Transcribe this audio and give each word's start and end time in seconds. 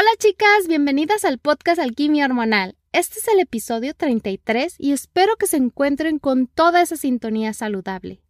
Hola 0.00 0.10
chicas, 0.20 0.68
bienvenidas 0.68 1.24
al 1.24 1.38
podcast 1.38 1.80
Alquimia 1.80 2.26
Hormonal. 2.26 2.76
Este 2.92 3.18
es 3.18 3.26
el 3.26 3.40
episodio 3.40 3.94
33 3.94 4.76
y 4.78 4.92
espero 4.92 5.34
que 5.34 5.48
se 5.48 5.56
encuentren 5.56 6.20
con 6.20 6.46
toda 6.46 6.82
esa 6.82 6.96
sintonía 6.96 7.52
saludable. 7.52 8.22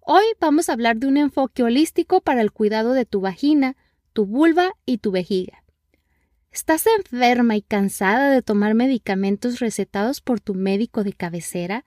Hoy 0.00 0.24
vamos 0.40 0.68
a 0.68 0.72
hablar 0.72 0.96
de 0.96 1.06
un 1.06 1.16
enfoque 1.16 1.62
holístico 1.62 2.22
para 2.22 2.40
el 2.40 2.50
cuidado 2.50 2.92
de 2.92 3.04
tu 3.04 3.20
vagina, 3.20 3.76
tu 4.14 4.26
vulva 4.26 4.72
y 4.84 4.98
tu 4.98 5.12
vejiga. 5.12 5.62
¿Estás 6.50 6.88
enferma 6.88 7.54
y 7.54 7.62
cansada 7.62 8.28
de 8.32 8.42
tomar 8.42 8.74
medicamentos 8.74 9.60
recetados 9.60 10.20
por 10.20 10.40
tu 10.40 10.54
médico 10.54 11.04
de 11.04 11.12
cabecera 11.12 11.84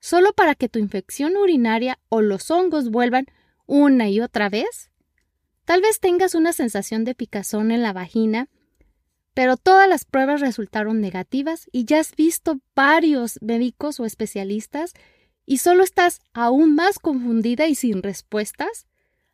solo 0.00 0.32
para 0.32 0.56
que 0.56 0.68
tu 0.68 0.80
infección 0.80 1.36
urinaria 1.36 2.00
o 2.08 2.20
los 2.20 2.50
hongos 2.50 2.90
vuelvan 2.90 3.26
una 3.66 4.08
y 4.08 4.20
otra 4.20 4.48
vez? 4.48 4.90
Tal 5.64 5.82
vez 5.82 6.00
tengas 6.00 6.34
una 6.34 6.52
sensación 6.52 7.04
de 7.04 7.14
picazón 7.14 7.70
en 7.70 7.82
la 7.82 7.92
vagina, 7.92 8.48
pero 9.36 9.58
todas 9.58 9.86
las 9.86 10.06
pruebas 10.06 10.40
resultaron 10.40 11.02
negativas 11.02 11.68
y 11.70 11.84
ya 11.84 12.00
has 12.00 12.16
visto 12.16 12.58
varios 12.74 13.38
médicos 13.42 14.00
o 14.00 14.06
especialistas 14.06 14.94
y 15.44 15.58
solo 15.58 15.84
estás 15.84 16.22
aún 16.32 16.74
más 16.74 16.98
confundida 16.98 17.66
y 17.66 17.74
sin 17.74 18.02
respuestas. 18.02 18.86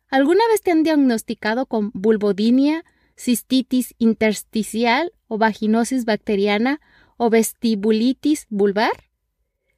¿Alguna 0.09 0.45
vez 0.51 0.61
te 0.61 0.71
han 0.71 0.83
diagnosticado 0.83 1.67
con 1.67 1.91
vulvodinia, 1.93 2.83
cistitis 3.15 3.95
intersticial 3.97 5.13
o 5.29 5.37
vaginosis 5.37 6.03
bacteriana 6.03 6.81
o 7.15 7.29
vestibulitis 7.29 8.47
vulvar? 8.49 9.09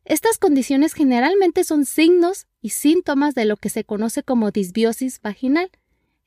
Estas 0.05 0.39
condiciones 0.39 0.93
generalmente 0.93 1.63
son 1.63 1.85
signos 1.85 2.47
y 2.61 2.69
síntomas 2.69 3.35
de 3.35 3.45
lo 3.45 3.57
que 3.57 3.69
se 3.69 3.83
conoce 3.83 4.23
como 4.23 4.49
disbiosis 4.49 5.21
vaginal 5.21 5.69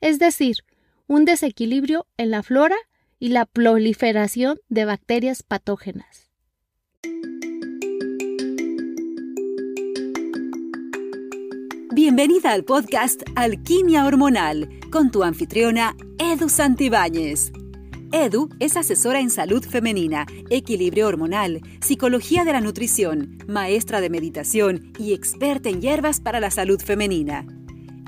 es 0.01 0.19
decir, 0.19 0.63
un 1.07 1.25
desequilibrio 1.25 2.07
en 2.17 2.31
la 2.31 2.43
flora 2.43 2.77
y 3.19 3.29
la 3.29 3.45
proliferación 3.45 4.59
de 4.69 4.85
bacterias 4.85 5.43
patógenas. 5.43 6.29
Bienvenida 11.93 12.53
al 12.53 12.63
podcast 12.63 13.23
Alquimia 13.35 14.05
Hormonal 14.05 14.69
con 14.89 15.11
tu 15.11 15.23
anfitriona 15.23 15.97
Edu 16.17 16.47
Santibáñez. 16.47 17.51
Edu 18.11 18.49
es 18.59 18.77
asesora 18.77 19.19
en 19.19 19.29
salud 19.29 19.63
femenina, 19.63 20.25
equilibrio 20.49 21.07
hormonal, 21.07 21.61
psicología 21.81 22.45
de 22.45 22.53
la 22.53 22.61
nutrición, 22.61 23.37
maestra 23.47 24.01
de 24.01 24.09
meditación 24.09 24.93
y 24.97 25.13
experta 25.13 25.69
en 25.69 25.81
hierbas 25.81 26.19
para 26.21 26.39
la 26.39 26.49
salud 26.49 26.79
femenina. 26.81 27.45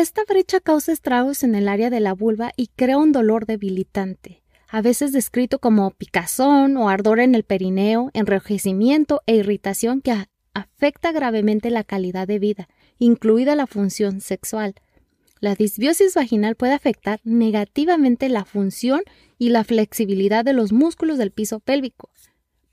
esta 0.00 0.24
brecha 0.24 0.60
causa 0.60 0.92
estragos 0.92 1.42
en 1.42 1.54
el 1.54 1.68
área 1.68 1.88
de 1.88 2.00
la 2.00 2.12
vulva 2.12 2.52
y 2.54 2.66
crea 2.66 2.98
un 2.98 3.12
dolor 3.12 3.46
debilitante, 3.46 4.42
a 4.68 4.82
veces 4.82 5.10
descrito 5.10 5.58
como 5.58 5.90
picazón 5.90 6.76
o 6.76 6.90
ardor 6.90 7.18
en 7.18 7.34
el 7.34 7.44
perineo, 7.44 8.10
enrojecimiento 8.12 9.22
e 9.24 9.36
irritación 9.36 10.02
que 10.02 10.12
afecta 10.52 11.12
gravemente 11.12 11.70
la 11.70 11.82
calidad 11.82 12.28
de 12.28 12.38
vida, 12.38 12.68
incluida 12.98 13.54
la 13.54 13.66
función 13.66 14.20
sexual. 14.20 14.74
La 15.40 15.54
disbiosis 15.54 16.14
vaginal 16.14 16.56
puede 16.56 16.74
afectar 16.74 17.20
negativamente 17.24 18.28
la 18.28 18.44
función 18.44 19.00
y 19.38 19.48
la 19.48 19.64
flexibilidad 19.64 20.44
de 20.44 20.52
los 20.52 20.72
músculos 20.72 21.16
del 21.16 21.30
piso 21.30 21.58
pélvico, 21.58 22.10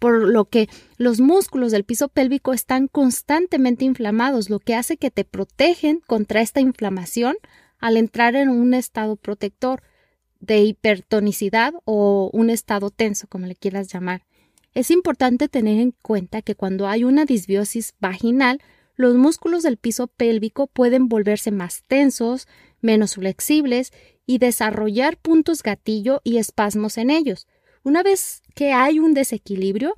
por 0.03 0.27
lo 0.27 0.43
que 0.43 0.67
los 0.97 1.21
músculos 1.21 1.71
del 1.71 1.85
piso 1.85 2.09
pélvico 2.09 2.51
están 2.51 2.89
constantemente 2.89 3.85
inflamados, 3.85 4.49
lo 4.49 4.59
que 4.59 4.75
hace 4.75 4.97
que 4.97 5.11
te 5.11 5.23
protegen 5.23 6.01
contra 6.05 6.41
esta 6.41 6.59
inflamación 6.59 7.37
al 7.79 7.95
entrar 7.95 8.35
en 8.35 8.49
un 8.49 8.73
estado 8.73 9.15
protector 9.15 9.81
de 10.41 10.59
hipertonicidad 10.59 11.73
o 11.85 12.29
un 12.33 12.49
estado 12.49 12.89
tenso, 12.89 13.27
como 13.29 13.45
le 13.45 13.55
quieras 13.55 13.87
llamar. 13.87 14.25
Es 14.73 14.91
importante 14.91 15.47
tener 15.47 15.79
en 15.79 15.93
cuenta 16.01 16.41
que 16.41 16.55
cuando 16.55 16.89
hay 16.89 17.05
una 17.05 17.23
disbiosis 17.23 17.93
vaginal, 18.01 18.59
los 18.97 19.15
músculos 19.15 19.63
del 19.63 19.77
piso 19.77 20.07
pélvico 20.07 20.67
pueden 20.67 21.07
volverse 21.07 21.51
más 21.51 21.85
tensos, 21.87 22.49
menos 22.81 23.13
flexibles 23.13 23.93
y 24.25 24.39
desarrollar 24.39 25.15
puntos 25.15 25.63
gatillo 25.63 26.19
y 26.25 26.39
espasmos 26.39 26.97
en 26.97 27.09
ellos, 27.09 27.47
una 27.83 28.03
vez 28.03 28.41
que 28.55 28.73
hay 28.73 28.99
un 28.99 29.13
desequilibrio, 29.13 29.93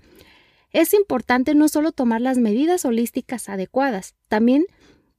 es 0.72 0.94
importante 0.94 1.56
no 1.56 1.70
solo 1.70 1.92
tomar 1.92 2.22
las 2.22 2.38
medidas 2.38 2.84
holísticas 2.84 3.48
adecuadas, 3.48 4.16
también 4.28 4.66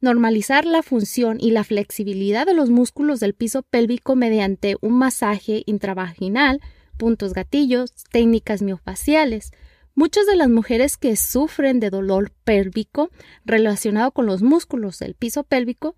normalizar 0.00 0.66
la 0.66 0.82
función 0.82 1.38
y 1.40 1.50
la 1.50 1.64
flexibilidad 1.64 2.46
de 2.46 2.54
los 2.54 2.70
músculos 2.70 3.20
del 3.20 3.34
piso 3.34 3.62
pélvico 3.62 4.14
mediante 4.16 4.76
un 4.82 4.92
masaje 4.98 5.62
intravaginal, 5.66 6.60
puntos 6.98 7.32
gatillos, 7.32 7.92
técnicas 8.10 8.62
miofaciales. 8.62 9.52
Muchas 9.94 10.26
de 10.26 10.36
las 10.36 10.50
mujeres 10.50 10.98
que 10.98 11.16
sufren 11.16 11.80
de 11.80 11.88
dolor 11.88 12.30
pélvico 12.44 13.10
relacionado 13.44 14.10
con 14.10 14.26
los 14.26 14.42
músculos 14.42 14.98
del 14.98 15.14
piso 15.14 15.44
pélvico, 15.44 15.96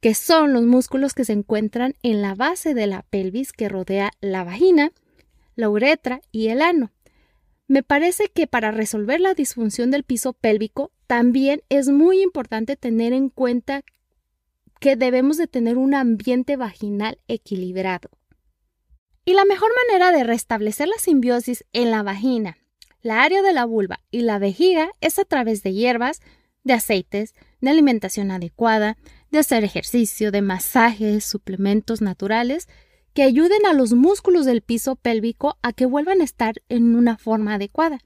que 0.00 0.14
son 0.14 0.54
los 0.54 0.64
músculos 0.64 1.12
que 1.12 1.26
se 1.26 1.34
encuentran 1.34 1.94
en 2.02 2.22
la 2.22 2.34
base 2.34 2.72
de 2.72 2.86
la 2.86 3.02
pelvis 3.02 3.52
que 3.52 3.68
rodea 3.68 4.12
la 4.22 4.44
vagina, 4.44 4.92
la 5.60 5.70
uretra 5.70 6.20
y 6.32 6.48
el 6.48 6.62
ano. 6.62 6.90
Me 7.68 7.84
parece 7.84 8.28
que 8.28 8.48
para 8.48 8.72
resolver 8.72 9.20
la 9.20 9.34
disfunción 9.34 9.92
del 9.92 10.02
piso 10.02 10.32
pélvico 10.32 10.90
también 11.06 11.62
es 11.68 11.88
muy 11.88 12.20
importante 12.20 12.74
tener 12.74 13.12
en 13.12 13.28
cuenta 13.28 13.82
que 14.80 14.96
debemos 14.96 15.36
de 15.36 15.46
tener 15.46 15.78
un 15.78 15.94
ambiente 15.94 16.56
vaginal 16.56 17.20
equilibrado. 17.28 18.10
Y 19.24 19.34
la 19.34 19.44
mejor 19.44 19.70
manera 19.86 20.10
de 20.10 20.24
restablecer 20.24 20.88
la 20.88 20.98
simbiosis 20.98 21.64
en 21.72 21.90
la 21.92 22.02
vagina, 22.02 22.56
la 23.02 23.22
área 23.22 23.42
de 23.42 23.52
la 23.52 23.66
vulva 23.66 24.00
y 24.10 24.22
la 24.22 24.38
vejiga 24.38 24.90
es 25.00 25.18
a 25.18 25.24
través 25.24 25.62
de 25.62 25.72
hierbas, 25.72 26.20
de 26.64 26.72
aceites, 26.72 27.34
de 27.60 27.70
alimentación 27.70 28.30
adecuada, 28.30 28.96
de 29.30 29.38
hacer 29.38 29.62
ejercicio, 29.62 30.32
de 30.32 30.42
masajes, 30.42 31.24
suplementos 31.24 32.00
naturales 32.00 32.68
que 33.14 33.22
ayuden 33.22 33.66
a 33.66 33.72
los 33.72 33.92
músculos 33.92 34.46
del 34.46 34.62
piso 34.62 34.96
pélvico 34.96 35.58
a 35.62 35.72
que 35.72 35.86
vuelvan 35.86 36.20
a 36.20 36.24
estar 36.24 36.54
en 36.68 36.94
una 36.94 37.16
forma 37.16 37.54
adecuada. 37.54 38.00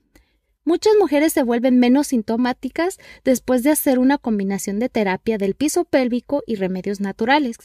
Muchas 0.63 0.93
mujeres 0.99 1.31
se 1.31 1.43
vuelven 1.43 1.77
menos 1.77 2.07
sintomáticas 2.07 2.97
después 3.23 3.61
de 3.61 3.69
hacer 3.69 3.99
una 3.99 4.17
combinación 4.17 4.79
de 4.79 4.89
terapia 4.89 5.37
del 5.37 5.53
piso 5.53 5.85
pélvico 5.85 6.41
y 6.47 6.55
remedios 6.55 6.99
naturales. 6.99 7.57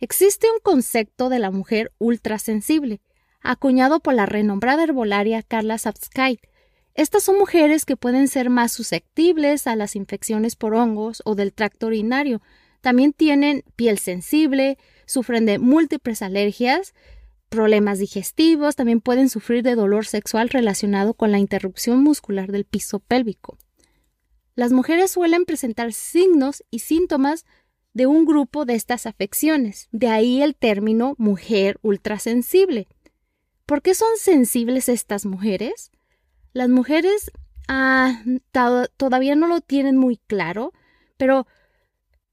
Existe 0.00 0.46
un 0.50 0.58
concepto 0.60 1.28
de 1.28 1.40
la 1.40 1.50
mujer 1.50 1.92
ultrasensible, 1.98 3.00
acuñado 3.42 4.00
por 4.00 4.14
la 4.14 4.24
renombrada 4.24 4.84
herbolaria 4.84 5.42
Carla 5.42 5.76
Sapskay. 5.76 6.40
Estas 6.94 7.22
son 7.22 7.38
mujeres 7.38 7.84
que 7.84 7.96
pueden 7.96 8.28
ser 8.28 8.48
más 8.48 8.72
susceptibles 8.72 9.66
a 9.66 9.76
las 9.76 9.94
infecciones 9.94 10.56
por 10.56 10.74
hongos 10.74 11.20
o 11.26 11.34
del 11.34 11.52
tracto 11.52 11.88
urinario. 11.88 12.40
También 12.80 13.12
tienen 13.12 13.62
piel 13.76 13.98
sensible, 13.98 14.78
sufren 15.08 15.46
de 15.46 15.58
múltiples 15.58 16.22
alergias, 16.22 16.94
problemas 17.48 17.98
digestivos, 17.98 18.76
también 18.76 19.00
pueden 19.00 19.28
sufrir 19.28 19.62
de 19.62 19.74
dolor 19.74 20.06
sexual 20.06 20.50
relacionado 20.50 21.14
con 21.14 21.32
la 21.32 21.38
interrupción 21.38 22.02
muscular 22.02 22.52
del 22.52 22.64
piso 22.64 23.00
pélvico. 23.00 23.58
Las 24.54 24.70
mujeres 24.70 25.10
suelen 25.10 25.44
presentar 25.44 25.92
signos 25.92 26.62
y 26.70 26.80
síntomas 26.80 27.46
de 27.94 28.06
un 28.06 28.26
grupo 28.26 28.64
de 28.64 28.74
estas 28.74 29.06
afecciones, 29.06 29.88
de 29.92 30.08
ahí 30.08 30.42
el 30.42 30.54
término 30.54 31.14
mujer 31.16 31.78
ultrasensible. 31.82 32.86
¿Por 33.66 33.82
qué 33.82 33.94
son 33.94 34.08
sensibles 34.18 34.88
estas 34.88 35.26
mujeres? 35.26 35.90
Las 36.52 36.68
mujeres 36.68 37.30
ah, 37.66 38.22
todavía 38.96 39.34
no 39.36 39.46
lo 39.46 39.60
tienen 39.60 39.96
muy 39.96 40.18
claro, 40.26 40.72
pero 41.16 41.46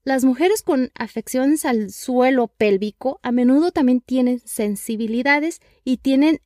las 0.06 0.24
mujeres 0.24 0.62
con 0.62 0.92
afecciones 0.94 1.64
al 1.64 1.90
suelo 1.90 2.46
pélvico 2.46 3.18
a 3.24 3.32
menudo 3.32 3.72
también 3.72 4.00
tienen 4.00 4.40
sensibilidades 4.44 5.60
y 5.82 5.96
tienen 5.96 6.40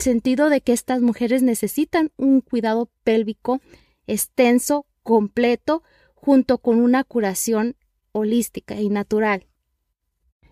sentido 0.00 0.48
de 0.48 0.62
que 0.62 0.72
estas 0.72 1.00
mujeres 1.00 1.44
necesitan 1.44 2.10
un 2.16 2.40
cuidado 2.40 2.90
pélvico 3.04 3.60
extenso, 4.08 4.84
completo, 5.04 5.84
junto 6.16 6.58
con 6.58 6.80
una 6.80 7.04
curación 7.04 7.76
holística 8.10 8.80
y 8.80 8.88
natural. 8.88 9.46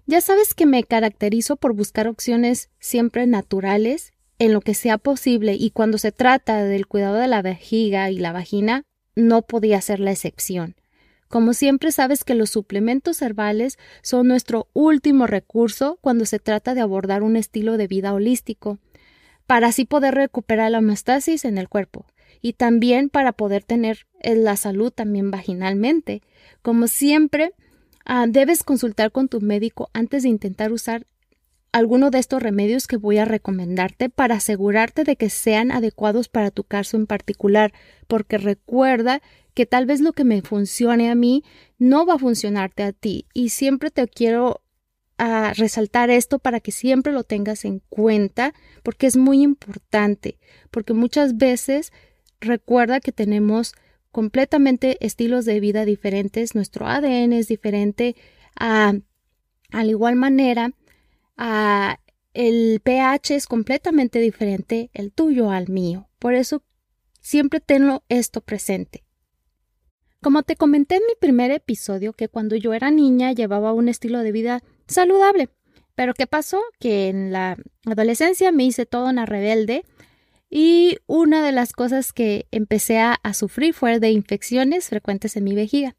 Ya 0.07 0.21
sabes 0.21 0.55
que 0.55 0.67
me 0.67 0.85
caracterizo 0.85 1.57
por 1.57 1.75
buscar 1.75 2.07
opciones 2.07 2.71
siempre 2.79 3.27
naturales 3.27 4.13
en 4.39 4.53
lo 4.53 4.61
que 4.61 4.75
sea 4.75 4.99
posible 4.99 5.57
y 5.59 5.71
cuando 5.71 5.99
se 5.99 6.13
trata 6.13 6.63
del 6.63 6.87
cuidado 6.87 7.17
de 7.17 7.27
la 7.27 7.43
vejiga 7.43 8.09
y 8.13 8.19
la 8.19 8.31
vagina, 8.31 8.85
no 9.17 9.43
podía 9.43 9.81
ser 9.81 9.99
la 9.99 10.13
excepción. 10.13 10.77
Como 11.29 11.55
siempre 11.55 11.91
sabes 11.93 12.25
que 12.25 12.35
los 12.35 12.51
suplementos 12.51 13.21
herbales 13.23 13.79
son 14.03 14.29
nuestro 14.29 14.69
último 14.75 15.27
recurso 15.27 15.99
cuando 16.01 16.25
se 16.25 16.39
trata 16.39 16.75
de 16.75 16.81
abordar 16.81 17.23
un 17.23 17.37
estilo 17.37 17.77
de 17.77 17.89
vida 17.89 18.15
holístico, 18.15 18.79
para 19.47 19.69
así 19.69 19.85
poder 19.85 20.15
recuperar 20.15 20.71
la 20.71 20.79
homeostasis 20.79 21.45
en 21.45 21.59
el 21.59 21.69
cuerpo 21.69 22.07
y 22.43 22.53
también 22.53 23.09
para 23.09 23.33
poder 23.33 23.65
tener 23.65 24.07
eh, 24.21 24.37
la 24.37 24.57
salud 24.57 24.93
también 24.93 25.31
vaginalmente. 25.31 26.23
Como 26.63 26.87
siempre, 26.87 27.53
ah, 28.05 28.27
debes 28.29 28.63
consultar 28.63 29.11
con 29.13 29.29
tu 29.29 29.41
médico 29.41 29.91
antes 29.93 30.23
de 30.23 30.29
intentar 30.29 30.73
usar 30.73 31.07
alguno 31.73 32.11
de 32.11 32.19
estos 32.19 32.43
remedios 32.43 32.87
que 32.87 32.97
voy 32.97 33.19
a 33.19 33.25
recomendarte 33.25 34.09
para 34.09 34.37
asegurarte 34.37 35.05
de 35.05 35.17
que 35.17 35.29
sean 35.29 35.71
adecuados 35.71 36.29
para 36.29 36.51
tu 36.51 36.65
caso 36.65 36.97
en 36.97 37.07
particular, 37.07 37.73
porque 38.07 38.39
recuerda 38.39 39.21
que 39.57 39.65
tal 39.65 39.87
vez 39.87 40.03
lo 40.03 40.13
que 40.13 40.25
me 40.25 40.43
funcione 40.43 41.09
a 41.11 41.15
mí 41.15 41.43
no 41.79 42.05
va 42.05 42.15
a 42.15 42.19
funcionarte 42.19 42.83
a 42.83 42.93
ti 42.93 43.25
y 43.33 43.49
siempre 43.49 43.91
te 43.91 44.07
quiero 44.07 44.61
a 45.17 45.49
ah, 45.49 45.55
resaltar 45.55 46.11
esto 46.11 46.39
para 46.39 46.61
que 46.61 46.73
siempre 46.73 47.11
lo 47.15 47.25
tengas 47.25 47.65
en 47.65 47.81
cuenta 47.89 48.53
porque 48.83 49.07
es 49.07 49.17
muy 49.17 49.41
importante 49.41 50.39
porque 50.71 50.93
muchas 50.93 51.39
veces 51.39 51.91
recuerda 52.39 53.01
que 53.01 53.13
tenemos 53.13 53.75
completamente 54.13 54.99
estilos 55.01 55.47
de 55.47 55.59
vida 55.59 55.87
diferentes 55.87 56.55
nuestro 56.55 56.87
ADN 56.87 57.33
es 57.33 57.49
diferente 57.49 58.15
a 58.57 58.91
ah, 58.91 58.95
al 59.73 59.89
igual 59.89 60.17
manera 60.17 60.75
el 62.35 62.81
pH 62.81 63.37
es 63.37 63.47
completamente 63.47 64.19
diferente 64.19 64.91
el 64.93 65.13
tuyo 65.13 65.51
al 65.51 65.69
mío. 65.69 66.11
Por 66.19 66.35
eso 66.35 66.63
siempre 67.21 67.61
tenlo 67.61 68.05
esto 68.11 68.43
presente. 68.43 69.06
Como 70.23 70.43
te 70.43 70.57
comenté 70.57 70.97
en 70.97 71.03
mi 71.07 71.15
primer 71.21 71.51
episodio 71.51 72.13
que 72.13 72.29
cuando 72.29 72.57
yo 72.57 72.75
era 72.75 72.91
niña 72.91 73.33
llevaba 73.33 73.73
un 73.73 73.89
estilo 73.89 74.21
de 74.21 74.33
vida 74.33 74.63
saludable. 74.87 75.49
Pero 75.95 76.15
¿qué 76.15 76.27
pasó? 76.27 76.61
Que 76.79 77.09
en 77.09 77.33
la 77.33 77.57
adolescencia 77.87 78.53
me 78.53 78.65
hice 78.65 78.87
toda 78.87 79.11
una 79.11 79.27
rebelde 79.27 79.85
y 80.51 80.99
una 81.07 81.45
de 81.45 81.53
las 81.53 81.73
cosas 81.73 82.13
que 82.13 82.47
empecé 82.51 82.99
a, 82.99 83.19
sufrir 83.35 83.75
fue 83.75 83.99
de 83.99 84.11
infecciones 84.11 84.89
frecuentes 84.89 85.37
en 85.37 85.45
mi 85.45 85.55
vejiga. 85.55 85.97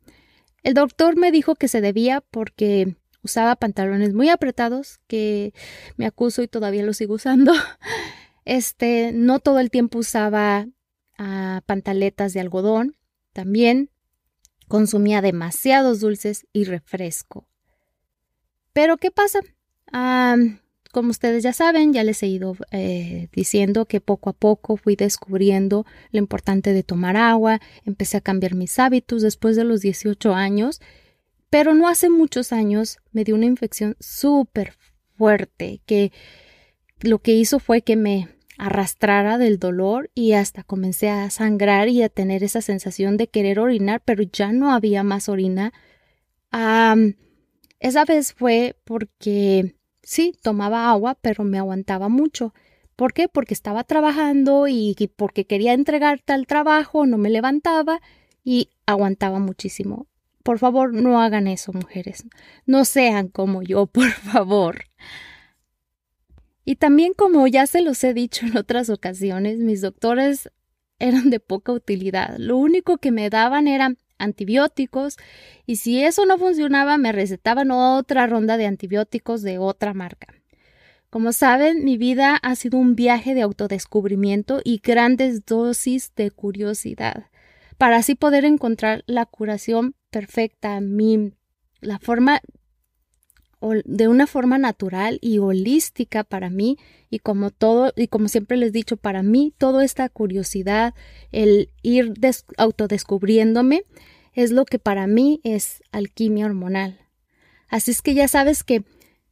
El 0.63 0.74
doctor 0.74 1.16
me 1.18 1.31
dijo 1.31 1.56
que 1.56 1.68
se 1.68 1.81
debía 1.81 2.22
porque 2.22 2.96
usaba 3.24 3.56
pantalones 3.56 4.13
muy 4.13 4.30
apretados 4.30 5.00
que 5.08 5.54
me 5.98 6.06
acuso 6.06 6.42
y 6.42 6.48
todavía 6.48 6.84
los 6.84 6.98
sigo 6.98 7.16
usando. 7.16 7.54
Este, 8.50 9.12
no 9.12 9.40
todo 9.40 9.60
el 9.60 9.70
tiempo 9.70 10.00
usaba 10.00 10.68
ah, 11.18 11.62
pantaletas 11.66 12.31
de 12.31 12.40
algodón. 12.40 12.96
También 13.34 13.90
consumía 14.68 15.22
demasiados 15.22 16.00
dulces 16.00 16.46
y 16.54 16.66
refresco. 16.66 17.48
Pero 18.74 18.98
¿qué 18.98 19.12
pasa? 19.12 19.40
Como 20.92 21.10
ustedes 21.10 21.44
ya 21.44 21.54
saben, 21.54 21.94
ya 21.94 22.04
les 22.04 22.22
he 22.24 22.28
ido 22.28 22.56
eh, 22.72 23.30
diciendo 23.31 23.86
que 23.86 24.02
poco 24.02 24.30
a 24.30 24.34
poco 24.34 24.78
fui 24.78 24.96
descubriendo 24.96 25.86
lo 26.12 26.19
importante 26.19 26.74
de 26.74 26.84
tomar 26.84 27.18
agua, 27.18 27.60
empecé 27.86 28.18
a 28.18 28.22
cambiar 28.22 28.56
mis 28.56 28.80
hábitos 28.80 29.22
después 29.22 29.56
de 29.56 29.64
los 29.64 29.81
18 29.81 30.34
años 30.34 30.80
pero 31.50 31.74
no 31.74 31.88
hace 31.88 32.10
muchos 32.10 32.52
años 32.52 33.00
me 33.12 33.24
dio 33.24 33.36
una 33.36 33.46
infección 33.46 33.96
súper 34.00 34.74
fuerte 35.18 35.81
que 35.86 36.12
lo 37.00 37.20
que 37.20 37.34
hizo 37.34 37.60
fue 37.60 37.81
que 37.81 37.96
me 37.96 38.30
arrastrara 38.57 39.38
del 39.38 39.59
dolor 39.59 40.09
y 40.15 40.33
hasta 40.33 40.63
comencé 40.63 41.09
a 41.09 41.30
sangrar 41.30 41.89
y 41.89 42.01
a 42.04 42.09
tener 42.09 42.44
esa 42.44 42.62
sensación 42.62 43.18
de 43.18 43.27
querer 43.27 43.59
orinar, 43.59 44.01
pero 44.04 44.24
ya 44.24 44.51
no 44.51 44.71
había 44.71 45.04
más 45.04 45.30
orina. 45.30 45.74
esa 47.80 48.06
vez 48.06 48.33
fue 48.33 48.75
porque 48.83 49.75
sí, 50.04 50.33
tomaba 50.42 50.89
agua, 50.89 51.18
pero 51.21 51.44
me 51.44 51.59
aguantaba 51.59 52.09
mucho. 52.09 52.54
¿Por 52.95 53.13
qué? 53.13 53.27
Porque 53.27 53.54
estaba 53.54 53.83
trabajando 53.83 54.68
y 54.68 54.95
porque 55.15 55.45
quería 55.45 55.74
entregar 55.74 56.19
tal 56.25 56.48
trabajo, 56.48 57.06
no 57.06 57.18
me 57.18 57.30
levantaba 57.30 58.01
y 58.44 58.69
aguantaba 58.86 59.39
muchísimo. 59.39 60.07
Por 60.48 60.60
favor, 60.60 60.94
no 60.94 61.21
hagan 61.21 61.45
eso, 61.45 61.74
mujeres. 61.74 62.24
No 62.65 62.86
sean 62.86 63.27
como 63.27 63.62
yo, 63.63 63.86
por 63.88 64.10
favor. 64.10 64.86
Y 66.69 66.75
también, 66.75 67.14
como 67.14 67.48
ya 67.48 67.66
se 67.66 67.81
los 67.81 68.04
he 68.04 68.14
dicho 68.14 68.46
en 68.46 68.58
otras 68.58 68.90
ocasiones, 68.90 69.60
mis 69.60 69.80
doctores 69.80 70.52
eran 71.00 71.30
de 71.30 71.40
poca 71.40 71.72
utilidad. 71.72 72.36
Lo 72.40 72.58
único 72.58 72.98
que 72.98 73.10
me 73.10 73.30
daban 73.30 73.69
eran 73.69 74.00
antibióticos 74.18 75.16
y 75.66 75.78
si 75.78 76.04
eso 76.04 76.25
no 76.25 76.38
funcionaba 76.38 76.98
me 76.98 77.14
recetaban 77.14 77.72
otra 77.72 78.28
ronda 78.28 78.58
de 78.58 78.66
antibióticos 78.66 79.44
de 79.44 79.60
otra 79.60 79.94
marca. 79.94 80.28
Como 81.10 81.31
saben, 81.31 81.86
mi 81.86 81.98
vida 81.98 82.36
ha 82.36 82.54
sido 82.56 82.80
un 82.80 82.98
viaje 82.98 83.34
de 83.34 83.44
autodescubrimiento 83.44 84.60
y 84.62 84.81
grandes 84.84 85.46
dosis 85.46 86.12
de 86.18 86.31
curiosidad, 86.31 87.28
para 87.78 87.96
así 87.96 88.13
poder 88.13 88.44
encontrar 88.44 89.06
la 89.08 89.25
curación 89.25 89.96
perfecta, 90.10 90.81
mi, 90.81 91.31
la 91.80 91.98
forma 92.00 92.42
de 93.59 94.07
una 94.07 94.27
forma 94.27 94.57
natural 94.57 95.18
y 95.21 95.39
holística 95.39 96.24
para 96.24 96.50
mí 96.50 96.77
y 97.09 97.19
como 97.19 97.50
todo 97.50 97.92
y 97.95 98.07
como 98.07 98.27
siempre 98.27 98.57
les 98.57 98.69
he 98.69 98.74
dicho 98.74 98.98
para 98.98 99.24
mí 99.24 99.54
toda 99.57 99.83
esta 99.83 100.09
curiosidad 100.09 100.94
el 101.31 101.71
ir 101.81 102.13
autodescubriéndome 102.57 103.83
es 104.33 104.51
lo 104.51 104.65
que 104.65 104.77
para 104.77 105.07
mí 105.07 105.42
es 105.44 105.81
alquimia 105.92 106.45
hormonal. 106.45 107.00
Así 107.68 107.92
es 107.92 108.01
que 108.04 108.13
ya 108.13 108.27
sabes 108.27 108.63
que 108.63 108.83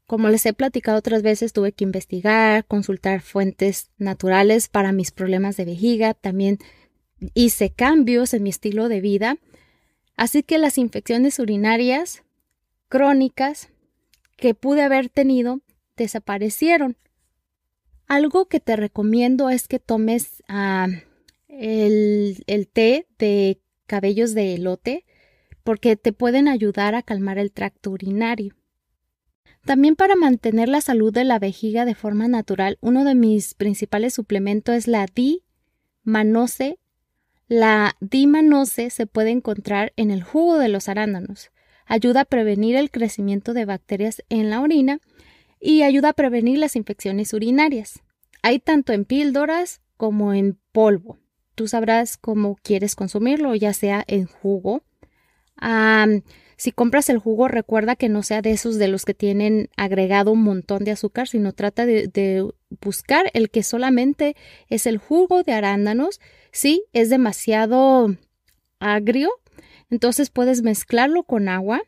como 0.07 0.29
les 0.29 0.45
he 0.45 0.53
platicado 0.53 0.97
otras 0.97 1.21
veces 1.21 1.53
tuve 1.53 1.71
que 1.71 1.83
investigar 1.83 2.65
consultar 2.65 3.21
fuentes 3.21 3.91
naturales 3.97 4.67
para 4.67 4.91
mis 4.91 5.11
problemas 5.11 5.55
de 5.57 5.65
vejiga 5.65 6.15
también 6.15 6.57
hice 7.35 7.69
cambios 7.69 8.33
en 8.33 8.43
mi 8.43 8.49
estilo 8.49 8.89
de 8.89 9.01
vida. 9.01 9.37
Así 10.17 10.41
que 10.43 10.57
las 10.57 10.77
infecciones 10.77 11.37
urinarias 11.39 12.23
crónicas 12.87 13.69
que 14.35 14.53
pude 14.53 14.81
haber 14.81 15.09
tenido 15.09 15.61
desaparecieron. 15.95 16.97
Algo 18.07 18.47
que 18.47 18.59
te 18.59 18.75
recomiendo 18.75 19.49
es 19.49 19.67
que 19.67 19.79
tomes 19.79 20.43
ah, 20.47 20.87
el, 21.47 22.43
el 22.47 22.67
té 22.67 23.07
de 23.17 23.59
cabellos 23.87 24.33
de 24.33 24.55
elote 24.55 25.05
porque 25.63 25.95
te 25.95 26.13
pueden 26.13 26.47
ayudar 26.47 26.95
a 26.95 27.01
calmar 27.01 27.37
el 27.37 27.51
tracto 27.51 27.91
urinario. 27.91 28.55
También 29.65 29.95
para 29.95 30.15
mantener 30.15 30.69
la 30.69 30.81
salud 30.81 31.11
de 31.11 31.23
la 31.23 31.39
vejiga 31.39 31.85
de 31.85 31.95
forma 31.95 32.27
natural, 32.27 32.77
uno 32.81 33.03
de 33.03 33.15
mis 33.15 33.55
principales 33.55 34.13
suplementos 34.13 34.75
es 34.75 34.87
la 34.87 35.07
D-manose 35.07 36.77
la 37.47 37.95
dimanose 37.99 38.89
se 38.89 39.05
puede 39.05 39.29
encontrar 39.29 39.93
en 39.97 40.09
el 40.09 40.23
jugo 40.23 40.57
de 40.57 40.67
los 40.67 40.89
arándanos. 40.89 41.51
Ayuda 41.85 42.21
a 42.21 42.25
prevenir 42.25 42.75
el 42.75 42.91
crecimiento 42.91 43.53
de 43.53 43.65
bacterias 43.65 44.23
en 44.29 44.49
la 44.49 44.61
orina 44.61 44.99
y 45.59 45.83
ayuda 45.83 46.09
a 46.09 46.13
prevenir 46.13 46.59
las 46.59 46.75
infecciones 46.75 47.33
urinarias. 47.33 48.01
Hay 48.41 48.59
tanto 48.59 48.93
en 48.93 49.05
píldoras 49.05 49.81
como 49.97 50.33
en 50.33 50.57
polvo. 50.71 51.19
Tú 51.55 51.67
sabrás 51.67 52.17
cómo 52.17 52.57
quieres 52.61 52.95
consumirlo, 52.95 53.55
ya 53.55 53.73
sea 53.73 54.03
en 54.07 54.25
jugo. 54.25 54.83
si 56.57 56.71
compras 56.71 57.09
el 57.09 57.17
jugo, 57.17 57.47
recuerda 57.47 57.95
que 57.95 58.09
no 58.09 58.23
sea 58.23 58.41
de 58.41 58.51
esos 58.51 58.77
de 58.77 58.87
los 58.87 59.05
que 59.05 59.13
tienen 59.13 59.69
agregado 59.77 60.31
un 60.31 60.43
montón 60.43 60.83
de 60.83 60.91
azúcar, 60.91 61.27
sino 61.27 61.53
trata 61.53 61.85
de 61.85 62.49
buscar 62.81 63.29
el 63.33 63.49
que 63.49 63.63
solamente 63.63 64.35
es 64.69 64.85
el 64.85 64.97
jugo 64.97 65.43
de 65.43 65.53
arándanos 65.53 66.19
si 66.51 66.83
es 66.93 67.09
demasiado 67.09 68.15
agrio, 68.79 69.29
entonces 69.95 70.29
puedes 70.29 70.61
mezclarlo 70.61 71.23
con 71.23 71.47
agua, 71.47 71.81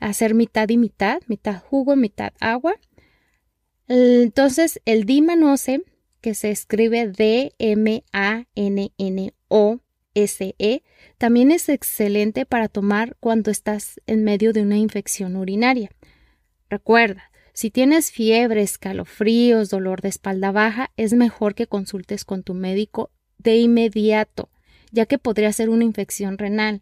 hacer 0.00 0.32
mitad 0.34 0.70
y 0.70 0.78
mitad, 0.78 1.20
mitad 1.26 1.60
jugo, 1.60 1.96
mitad 1.96 2.32
agua. 2.40 2.76
Entonces 3.88 4.80
el 4.86 5.04
dimanose, 5.04 5.82
que 6.22 6.32
se 6.32 6.50
escribe 6.50 7.08
D-M-A-N-N-O-S-E, 7.08 7.52
también 11.18 11.52
es 11.52 11.68
excelente 11.68 12.46
para 12.46 12.68
tomar 12.68 13.18
cuando 13.20 13.50
estás 13.50 14.00
en 14.06 14.24
medio 14.24 14.54
de 14.54 14.62
una 14.62 14.78
infección 14.78 15.36
urinaria. 15.36 15.90
Recuerda, 16.70 17.30
si 17.52 17.70
tienes 17.70 18.12
fiebre, 18.12 18.62
escalofríos, 18.62 19.68
dolor 19.68 20.00
de 20.00 20.08
espalda 20.08 20.52
baja, 20.52 20.90
es 20.96 21.12
mejor 21.12 21.54
que 21.54 21.66
consultes 21.66 22.24
con 22.24 22.44
tu 22.44 22.54
médico 22.54 23.10
de 23.36 23.58
inmediato, 23.58 24.48
ya 24.90 25.04
que 25.04 25.18
podría 25.18 25.52
ser 25.52 25.68
una 25.68 25.84
infección 25.84 26.38
renal, 26.38 26.80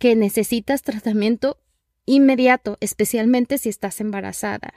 que 0.00 0.16
necesitas 0.16 0.80
tratamiento 0.82 1.58
inmediato, 2.06 2.78
especialmente 2.80 3.58
si 3.58 3.68
estás 3.68 4.00
embarazada. 4.00 4.72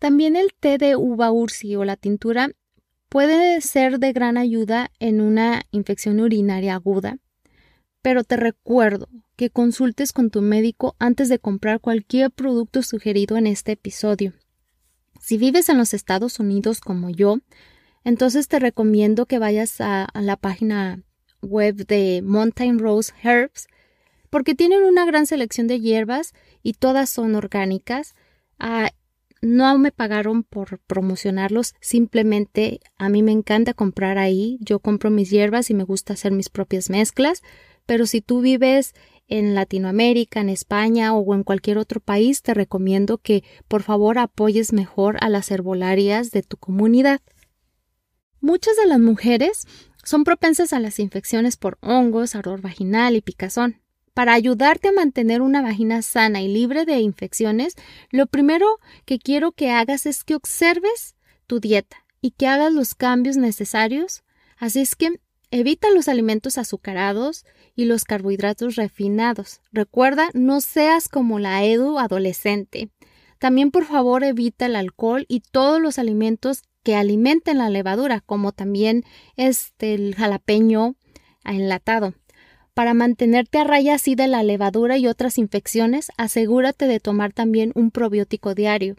También 0.00 0.34
el 0.34 0.52
té 0.52 0.76
de 0.76 0.96
uva 0.96 1.30
ursi 1.30 1.76
o 1.76 1.84
la 1.84 1.96
tintura 1.96 2.50
puede 3.08 3.60
ser 3.60 4.00
de 4.00 4.12
gran 4.12 4.38
ayuda 4.38 4.90
en 4.98 5.20
una 5.20 5.62
infección 5.70 6.18
urinaria 6.18 6.74
aguda, 6.74 7.18
pero 8.02 8.24
te 8.24 8.36
recuerdo 8.36 9.08
que 9.36 9.50
consultes 9.50 10.12
con 10.12 10.30
tu 10.30 10.42
médico 10.42 10.96
antes 10.98 11.28
de 11.28 11.38
comprar 11.38 11.80
cualquier 11.80 12.32
producto 12.32 12.82
sugerido 12.82 13.36
en 13.36 13.46
este 13.46 13.72
episodio. 13.72 14.32
Si 15.20 15.38
vives 15.38 15.68
en 15.68 15.78
los 15.78 15.94
Estados 15.94 16.40
Unidos 16.40 16.80
como 16.80 17.08
yo, 17.08 17.38
entonces 18.02 18.48
te 18.48 18.58
recomiendo 18.58 19.26
que 19.26 19.38
vayas 19.38 19.80
a, 19.80 20.08
la 20.12 20.36
página 20.36 21.04
web 21.40 21.86
de 21.86 22.20
Mountain 22.24 22.80
Rose 22.80 23.12
Herbs 23.22 23.68
porque 24.36 24.54
tienen 24.54 24.82
una 24.82 25.06
gran 25.06 25.26
selección 25.26 25.66
de 25.66 25.80
hierbas 25.80 26.34
y 26.62 26.74
todas 26.74 27.08
son 27.08 27.36
orgánicas. 27.36 28.14
Ah, 28.58 28.90
no 29.40 29.78
me 29.78 29.92
pagaron 29.92 30.42
por 30.42 30.78
promocionarlos, 30.80 31.74
simplemente 31.80 32.80
a 32.98 33.08
mí 33.08 33.22
me 33.22 33.32
encanta 33.32 33.72
comprar 33.72 34.18
ahí. 34.18 34.58
Yo 34.60 34.78
compro 34.78 35.08
mis 35.08 35.30
hierbas 35.30 35.70
y 35.70 35.74
me 35.74 35.84
gusta 35.84 36.12
hacer 36.12 36.32
mis 36.32 36.50
propias 36.50 36.90
mezclas, 36.90 37.40
pero 37.86 38.04
si 38.04 38.20
tú 38.20 38.42
vives 38.42 38.92
en 39.26 39.54
Latinoamérica, 39.54 40.40
en 40.42 40.50
España 40.50 41.14
o 41.14 41.34
en 41.34 41.42
cualquier 41.42 41.78
otro 41.78 42.00
país, 42.00 42.42
te 42.42 42.52
recomiendo 42.52 43.16
que 43.16 43.42
por 43.68 43.84
favor 43.84 44.18
apoyes 44.18 44.74
mejor 44.74 45.16
a 45.22 45.30
las 45.30 45.50
herbolarias 45.50 46.30
de 46.30 46.42
tu 46.42 46.58
comunidad. 46.58 47.22
Muchas 48.42 48.76
de 48.76 48.84
las 48.84 49.00
mujeres 49.00 49.66
son 50.04 50.24
propensas 50.24 50.74
a 50.74 50.78
las 50.78 50.98
infecciones 50.98 51.56
por 51.56 51.78
hongos, 51.80 52.34
ardor 52.34 52.60
vaginal 52.60 53.16
y 53.16 53.22
picazón. 53.22 53.80
Para 54.16 54.32
ayudarte 54.32 54.88
a 54.88 54.92
mantener 54.92 55.42
una 55.42 55.60
vagina 55.60 56.00
sana 56.00 56.40
y 56.40 56.48
libre 56.48 56.86
de 56.86 57.00
infecciones, 57.00 57.74
lo 58.10 58.26
primero 58.26 58.78
que 59.04 59.18
quiero 59.18 59.52
que 59.52 59.70
hagas 59.70 60.06
es 60.06 60.24
que 60.24 60.34
observes 60.34 61.16
tu 61.46 61.60
dieta 61.60 61.98
y 62.22 62.30
que 62.30 62.46
hagas 62.46 62.72
los 62.72 62.94
cambios 62.94 63.36
necesarios. 63.36 64.24
Así 64.56 64.80
es 64.80 64.96
que 64.96 65.20
evita 65.50 65.90
los 65.90 66.08
alimentos 66.08 66.56
azucarados 66.56 67.44
y 67.74 67.84
los 67.84 68.04
carbohidratos 68.06 68.76
refinados. 68.76 69.60
Recuerda, 69.70 70.30
no 70.32 70.62
seas 70.62 71.10
como 71.10 71.38
la 71.38 71.62
Edu 71.64 71.98
adolescente. 71.98 72.88
También 73.38 73.70
por 73.70 73.84
favor 73.84 74.24
evita 74.24 74.64
el 74.64 74.76
alcohol 74.76 75.26
y 75.28 75.40
todos 75.40 75.78
los 75.78 75.98
alimentos 75.98 76.62
que 76.82 76.96
alimenten 76.96 77.58
la 77.58 77.68
levadura, 77.68 78.22
como 78.22 78.52
también 78.52 79.04
este, 79.36 79.92
el 79.92 80.14
jalapeño 80.14 80.96
enlatado. 81.44 82.14
Para 82.76 82.92
mantenerte 82.92 83.56
a 83.56 83.64
raya 83.64 83.94
así 83.94 84.16
de 84.16 84.28
la 84.28 84.42
levadura 84.42 84.98
y 84.98 85.06
otras 85.06 85.38
infecciones, 85.38 86.12
asegúrate 86.18 86.86
de 86.86 87.00
tomar 87.00 87.32
también 87.32 87.72
un 87.74 87.90
probiótico 87.90 88.54
diario. 88.54 88.96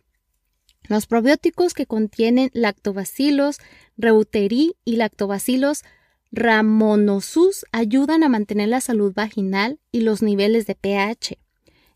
Los 0.88 1.06
probióticos 1.06 1.76
que 1.76 1.86
contienen 1.86 2.50
lactobacilos, 2.54 3.60
reuteri 3.96 4.76
y 4.84 4.96
lactobacilos 4.96 5.84
ramonosus 6.32 7.68
ayudan 7.72 8.24
a 8.24 8.30
mantener 8.30 8.70
la 8.70 8.82
salud 8.82 9.14
vaginal 9.14 9.80
y 9.92 10.02
los 10.02 10.24
niveles 10.24 10.66
de 10.66 10.74
pH. 10.74 11.38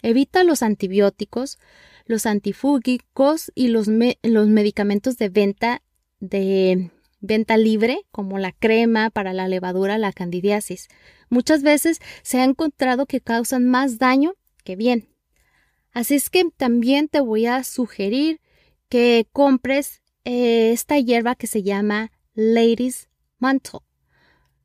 Evita 0.03 0.43
los 0.43 0.61
antibióticos, 0.61 1.57
los 2.05 2.27
antifúgicos 2.27 3.51
y 3.55 3.69
los, 3.69 3.87
los 4.21 4.47
medicamentos 4.49 5.17
de 5.17 5.29
venta 5.29 5.81
de 6.19 6.91
venta 7.21 7.55
libre, 7.57 8.05
como 8.11 8.37
la 8.39 8.51
crema 8.51 9.09
para 9.09 9.33
la 9.33 9.47
levadura, 9.47 9.97
la 9.97 10.11
candidiasis. 10.11 10.89
Muchas 11.29 11.63
veces 11.63 11.99
se 12.23 12.39
ha 12.39 12.43
encontrado 12.43 13.05
que 13.05 13.21
causan 13.21 13.67
más 13.67 13.97
daño 13.99 14.33
que 14.63 14.75
bien. 14.75 15.07
Así 15.93 16.15
es 16.15 16.29
que 16.29 16.45
también 16.55 17.07
te 17.07 17.21
voy 17.21 17.45
a 17.45 17.63
sugerir 17.63 18.41
que 18.89 19.27
compres 19.31 20.01
eh, 20.25 20.71
esta 20.71 20.99
hierba 20.99 21.35
que 21.35 21.47
se 21.47 21.63
llama 21.63 22.11
Ladies 22.33 23.09
Mantle. 23.39 23.79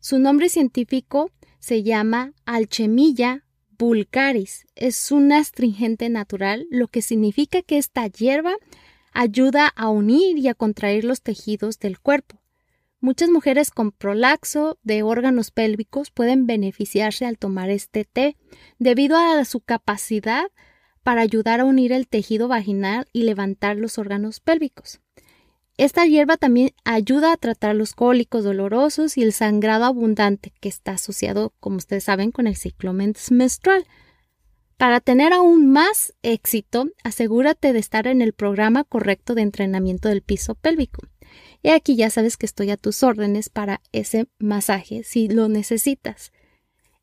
Su 0.00 0.18
nombre 0.18 0.48
científico 0.48 1.30
se 1.58 1.82
llama 1.82 2.32
Alchemilla 2.44 3.44
vulgaris. 3.78 4.66
Es 4.74 5.10
un 5.10 5.32
astringente 5.32 6.08
natural, 6.08 6.66
lo 6.70 6.88
que 6.88 7.02
significa 7.02 7.62
que 7.62 7.78
esta 7.78 8.06
hierba 8.06 8.54
ayuda 9.12 9.68
a 9.68 9.88
unir 9.88 10.38
y 10.38 10.48
a 10.48 10.54
contraer 10.54 11.04
los 11.04 11.22
tejidos 11.22 11.78
del 11.78 11.98
cuerpo. 11.98 12.40
Muchas 13.00 13.28
mujeres 13.28 13.70
con 13.70 13.92
prolaxo 13.92 14.78
de 14.82 15.02
órganos 15.02 15.50
pélvicos 15.50 16.10
pueden 16.10 16.46
beneficiarse 16.46 17.26
al 17.26 17.38
tomar 17.38 17.70
este 17.70 18.04
té 18.04 18.36
debido 18.78 19.16
a 19.16 19.44
su 19.44 19.60
capacidad 19.60 20.46
para 21.02 21.20
ayudar 21.20 21.60
a 21.60 21.64
unir 21.64 21.92
el 21.92 22.08
tejido 22.08 22.48
vaginal 22.48 23.06
y 23.12 23.24
levantar 23.24 23.76
los 23.76 23.98
órganos 23.98 24.40
pélvicos. 24.40 25.00
Esta 25.76 26.06
hierba 26.06 26.38
también 26.38 26.70
ayuda 26.84 27.32
a 27.32 27.36
tratar 27.36 27.76
los 27.76 27.92
cólicos 27.92 28.44
dolorosos 28.44 29.18
y 29.18 29.22
el 29.22 29.34
sangrado 29.34 29.84
abundante 29.84 30.54
que 30.60 30.70
está 30.70 30.92
asociado, 30.92 31.52
como 31.60 31.76
ustedes 31.76 32.04
saben, 32.04 32.32
con 32.32 32.46
el 32.46 32.56
ciclo 32.56 32.94
menstrual. 32.94 33.86
Para 34.78 35.00
tener 35.00 35.34
aún 35.34 35.70
más 35.70 36.14
éxito, 36.22 36.88
asegúrate 37.04 37.74
de 37.74 37.78
estar 37.78 38.06
en 38.06 38.22
el 38.22 38.32
programa 38.32 38.84
correcto 38.84 39.34
de 39.34 39.42
entrenamiento 39.42 40.08
del 40.08 40.22
piso 40.22 40.54
pélvico. 40.54 41.02
Y 41.66 41.70
aquí 41.70 41.96
ya 41.96 42.10
sabes 42.10 42.36
que 42.36 42.46
estoy 42.46 42.70
a 42.70 42.76
tus 42.76 43.02
órdenes 43.02 43.48
para 43.48 43.80
ese 43.90 44.28
masaje 44.38 45.02
si 45.02 45.26
lo 45.26 45.48
necesitas. 45.48 46.30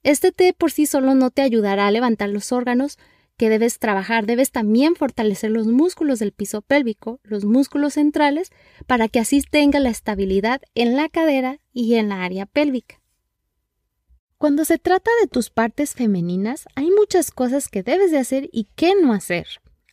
Este 0.04 0.32
té 0.32 0.54
por 0.54 0.72
sí 0.72 0.86
solo 0.86 1.16
no 1.16 1.32
te 1.32 1.42
ayudará 1.42 1.86
a 1.86 1.92
levantar 1.92 2.30
los 2.30 2.54
órganos 2.54 2.98
que 3.36 3.50
debes 3.50 3.78
trabajar, 3.78 4.26
debes 4.26 4.52
también 4.52 4.96
fortalecer 4.96 5.52
los 5.52 5.68
músculos 5.68 6.20
del 6.20 6.32
piso 6.32 6.62
pélvico, 6.62 7.20
los 7.24 7.44
músculos 7.44 7.96
centrales, 7.96 8.52
para 8.88 9.10
que 9.10 9.20
así 9.20 9.42
tenga 9.42 9.82
la 9.82 9.90
estabilidad 9.90 10.62
en 10.76 10.96
la 10.96 11.10
cadera 11.10 11.60
y 11.74 11.96
en 11.96 12.08
la 12.08 12.24
área 12.24 12.46
pélvica. 12.46 13.02
Cuando 14.38 14.64
se 14.64 14.78
trata 14.78 15.12
de 15.20 15.28
tus 15.28 15.50
partes 15.50 15.94
femeninas, 15.94 16.68
hay 16.76 16.90
muchas 16.90 17.32
cosas 17.32 17.68
que 17.68 17.84
debes 17.84 18.12
de 18.12 18.20
hacer 18.20 18.50
y 18.54 18.70
que 18.78 18.94
no 18.96 19.12
hacer. 19.12 19.46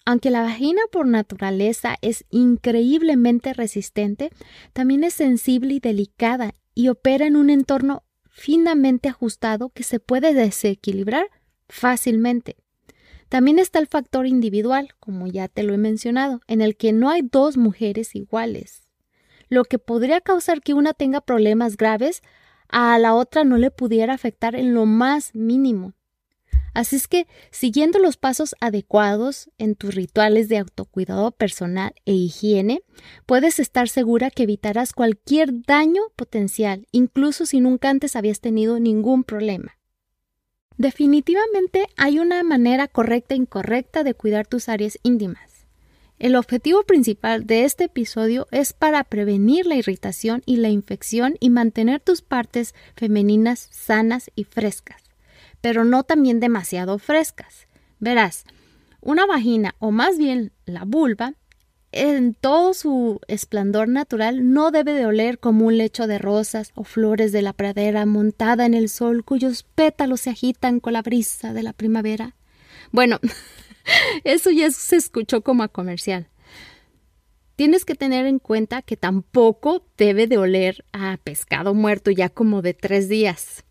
Aunque 0.05 0.31
la 0.31 0.43
vagina 0.43 0.81
por 0.91 1.07
naturaleza 1.07 1.97
es 2.01 2.25
increíblemente 2.31 3.53
resistente, 3.53 4.31
también 4.73 5.05
es 5.05 5.15
sensible 5.15 5.75
y 5.75 5.81
delicada 5.81 6.55
y 6.75 6.89
opera 6.89 7.27
en 7.27 7.37
un 7.37 7.51
entorno 7.51 8.05
finamente 8.29 9.09
ajustado 9.09 9.71
que 9.71 9.83
se 9.83 10.01
puede 10.01 10.33
desequilibrar 10.33 11.27
fácilmente. 11.69 12.57
También 13.29 13.59
está 13.59 13.79
el 13.79 13.87
factor 13.87 14.27
individual, 14.27 14.95
como 14.99 15.27
ya 15.27 15.47
te 15.47 15.63
lo 15.63 15.75
he 15.75 15.79
mencionado, 15.79 16.41
en 16.49 16.61
el 16.61 16.77
que 16.77 16.93
no 16.93 17.11
hay 17.11 17.23
dos 17.23 17.57
mujeres 17.57 18.17
iguales, 18.17 18.89
lo 19.49 19.65
que 19.65 19.79
podría 19.79 20.21
causar 20.21 20.63
que 20.63 20.75
una 20.75 20.95
tenga 20.95 21.21
problemas 21.21 21.77
graves 21.77 22.23
a 22.69 22.99
la 22.99 23.15
otra 23.15 23.45
no 23.45 23.57
le 23.57 23.71
pudiera 23.71 24.15
afectar 24.15 24.57
en 24.57 24.75
lo 24.75 24.87
más 24.87 25.35
mínimo. 25.35 25.93
Así 26.73 26.97
es 26.97 27.09
que, 27.09 27.27
siguiendo 27.51 27.99
los 27.99 28.17
pasos 28.17 28.55
adecuados 28.61 29.51
en 29.59 29.75
tus 29.75 29.95
rituales 29.95 30.49
de 30.49 30.59
autocuidado 30.59 31.33
personal 31.33 31.93
e 32.05 32.13
higiene, 32.13 32.83
puedes 33.27 33.59
estar 33.59 33.89
segura 33.89 34.31
que 34.31 34.45
evitarás 34.45 34.93
cualquier 34.93 35.63
daño 35.63 36.03
potencial, 36.15 36.87
incluso 36.93 37.45
si 37.45 37.61
nunca 37.61 37.91
antes 37.91 38.15
habías 38.15 38.41
tenido 38.41 38.79
ningún 38.79 39.25
problema. 39.25 39.79
Definitivamente 40.77 41.89
hay 41.97 42.21
una 42.21 42.43
manera 42.43 42.89
correcta 42.89 43.35
e 43.35 43.39
incorrecta 43.39 44.05
de 44.05 44.15
cuidar 44.15 44.47
tus 44.47 44.69
áreas 44.69 44.99
íntimas. 45.03 45.67
El 46.19 46.37
objetivo 46.37 46.85
principal 46.85 47.47
de 47.47 47.65
este 47.65 47.85
episodio 47.85 48.47
es 48.51 48.73
para 48.75 49.05
prevenir 49.05 49.67
la 49.67 49.75
irritación 49.75 50.43
y 50.47 50.57
la 50.57 50.69
infección 50.69 51.35
y 51.41 51.51
mantener 51.51 52.01
tus 52.01 52.23
partes 52.23 52.75
femeninas 52.95 53.69
sanas 53.71 54.31
y 54.35 54.45
frescas 54.45 55.10
pero 55.61 55.85
no 55.85 56.05
también 56.05 56.41
demasiado 56.41 56.99
frescas. 56.99 57.67
Verás, 57.99 58.45
una 59.01 59.27
vagina, 59.27 59.75
o 59.79 59.91
más 59.91 60.19
bien 60.19 60.53
la 60.65 60.85
vulva, 60.85 61.35
en 61.93 62.35
todo 62.35 62.73
su 62.73 63.21
esplendor 63.27 63.89
natural 63.89 64.53
no 64.53 64.71
debe 64.71 64.93
de 64.93 65.07
oler 65.07 65.39
como 65.39 65.67
un 65.67 65.77
lecho 65.77 66.07
de 66.07 66.19
rosas 66.19 66.71
o 66.75 66.85
flores 66.85 67.33
de 67.33 67.43
la 67.43 67.53
pradera 67.53 68.07
montada 68.07 68.65
en 68.65 68.75
el 68.75 68.89
sol 68.89 69.25
cuyos 69.25 69.65
pétalos 69.65 70.21
se 70.21 70.31
agitan 70.31 70.79
con 70.79 70.93
la 70.93 71.03
brisa 71.03 71.53
de 71.53 71.65
la 71.65 71.73
primavera. 71.73 72.37
Bueno, 72.93 73.19
eso 74.25 74.51
ya 74.51 74.71
se 74.71 74.97
escuchó 74.97 75.43
como 75.43 75.65
a 75.65 75.69
comercial. 75.69 76.29
Tienes 77.57 77.85
que 77.85 77.95
tener 77.95 78.25
en 78.27 78.39
cuenta 78.39 78.83
que 78.83 78.97
tampoco 78.97 79.85
debe 79.99 80.27
de 80.27 80.39
oler 80.39 80.85
a 80.93 81.19
pescado 81.23 81.75
muerto 81.75 82.11
ya 82.11 82.29
como 82.29 82.63
de 82.63 82.73
tres 82.73 83.09
días 83.09 83.65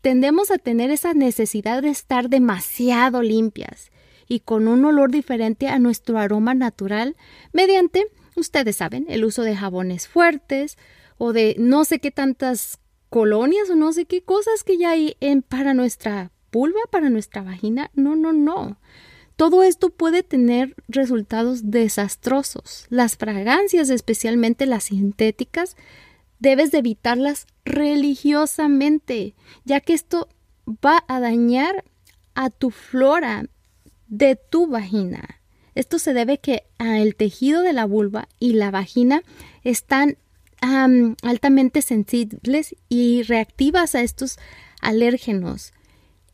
tendemos 0.00 0.50
a 0.50 0.58
tener 0.58 0.90
esa 0.90 1.14
necesidad 1.14 1.82
de 1.82 1.90
estar 1.90 2.28
demasiado 2.28 3.22
limpias 3.22 3.90
y 4.26 4.40
con 4.40 4.68
un 4.68 4.84
olor 4.84 5.10
diferente 5.10 5.68
a 5.68 5.78
nuestro 5.78 6.18
aroma 6.18 6.54
natural 6.54 7.16
mediante, 7.52 8.06
ustedes 8.36 8.76
saben, 8.76 9.06
el 9.08 9.24
uso 9.24 9.42
de 9.42 9.56
jabones 9.56 10.08
fuertes 10.08 10.78
o 11.18 11.32
de 11.32 11.56
no 11.58 11.84
sé 11.84 11.98
qué 11.98 12.10
tantas 12.10 12.78
colonias 13.10 13.68
o 13.70 13.76
no 13.76 13.92
sé 13.92 14.06
qué 14.06 14.22
cosas 14.22 14.64
que 14.64 14.78
ya 14.78 14.90
hay 14.90 15.16
en, 15.20 15.42
para 15.42 15.74
nuestra 15.74 16.30
pulva, 16.50 16.80
para 16.90 17.10
nuestra 17.10 17.42
vagina. 17.42 17.90
No, 17.94 18.16
no, 18.16 18.32
no. 18.32 18.78
todo 19.36 19.62
esto 19.62 19.90
puede 19.90 20.22
tener 20.22 20.76
resultados 20.86 21.70
desastrosos. 21.70 22.86
Las 22.88 23.16
fragancias, 23.16 23.90
especialmente 23.90 24.66
las 24.66 24.84
sintéticas, 24.84 25.76
debes 26.40 26.72
de 26.72 26.78
evitarlas 26.78 27.46
religiosamente, 27.64 29.36
ya 29.64 29.80
que 29.80 29.92
esto 29.92 30.28
va 30.66 31.04
a 31.06 31.20
dañar 31.20 31.84
a 32.34 32.50
tu 32.50 32.70
flora 32.70 33.44
de 34.08 34.36
tu 34.36 34.66
vagina. 34.66 35.40
Esto 35.74 35.98
se 36.00 36.12
debe 36.14 36.38
que 36.38 36.64
el 36.78 37.14
tejido 37.14 37.62
de 37.62 37.72
la 37.72 37.84
vulva 37.84 38.28
y 38.40 38.54
la 38.54 38.72
vagina 38.72 39.22
están 39.62 40.16
altamente 41.22 41.80
sensibles 41.80 42.74
y 42.88 43.22
reactivas 43.22 43.94
a 43.94 44.02
estos 44.02 44.38
alérgenos. 44.80 45.72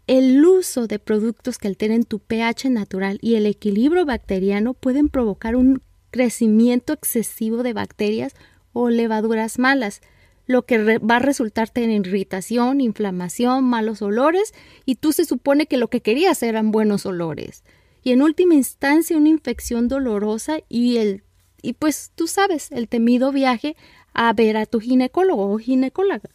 El 0.07 0.45
uso 0.45 0.87
de 0.87 0.99
productos 0.99 1.59
que 1.59 1.69
alteren 1.69 2.05
tu 2.05 2.21
pH 2.21 2.71
natural 2.71 3.19
y 3.21 3.35
el 3.35 3.45
equilibrio 3.47 4.07
bacteriano 4.07 4.73
pueden 4.73 5.09
provocar 5.09 5.57
un 5.57 5.83
crecimiento 6.11 6.93
excesivo 6.93 7.63
de 7.63 7.73
bacterias 7.73 8.35
o 8.76 8.90
levaduras 8.90 9.59
malas, 9.59 10.02
lo 10.47 10.66
que 10.66 10.99
va 10.99 11.16
a 11.16 11.21
resultarte 11.21 11.83
en 11.83 11.90
irritación, 11.90 12.80
inflamación, 12.80 13.64
malos 13.64 14.02
olores 14.02 14.52
y 14.85 14.97
tú 14.97 15.12
se 15.12 15.25
supone 15.25 15.66
que 15.66 15.78
lo 15.78 15.88
que 15.88 16.02
querías 16.02 16.42
eran 16.42 16.71
buenos 16.71 17.06
olores. 17.06 17.64
Y 18.02 18.12
en 18.12 18.23
última 18.23 18.54
instancia 18.54 19.16
una 19.16 19.30
infección 19.30 19.88
dolorosa 19.88 20.59
y 20.68 20.99
el 20.99 21.25
y 21.62 21.73
pues 21.73 22.12
tú 22.14 22.28
sabes, 22.28 22.71
el 22.71 22.87
temido 22.87 23.33
viaje 23.33 23.76
a 24.12 24.33
ver 24.35 24.56
a 24.56 24.66
tu 24.66 24.78
ginecólogo 24.78 25.50
o 25.50 25.59
ginecóloga. 25.59 26.30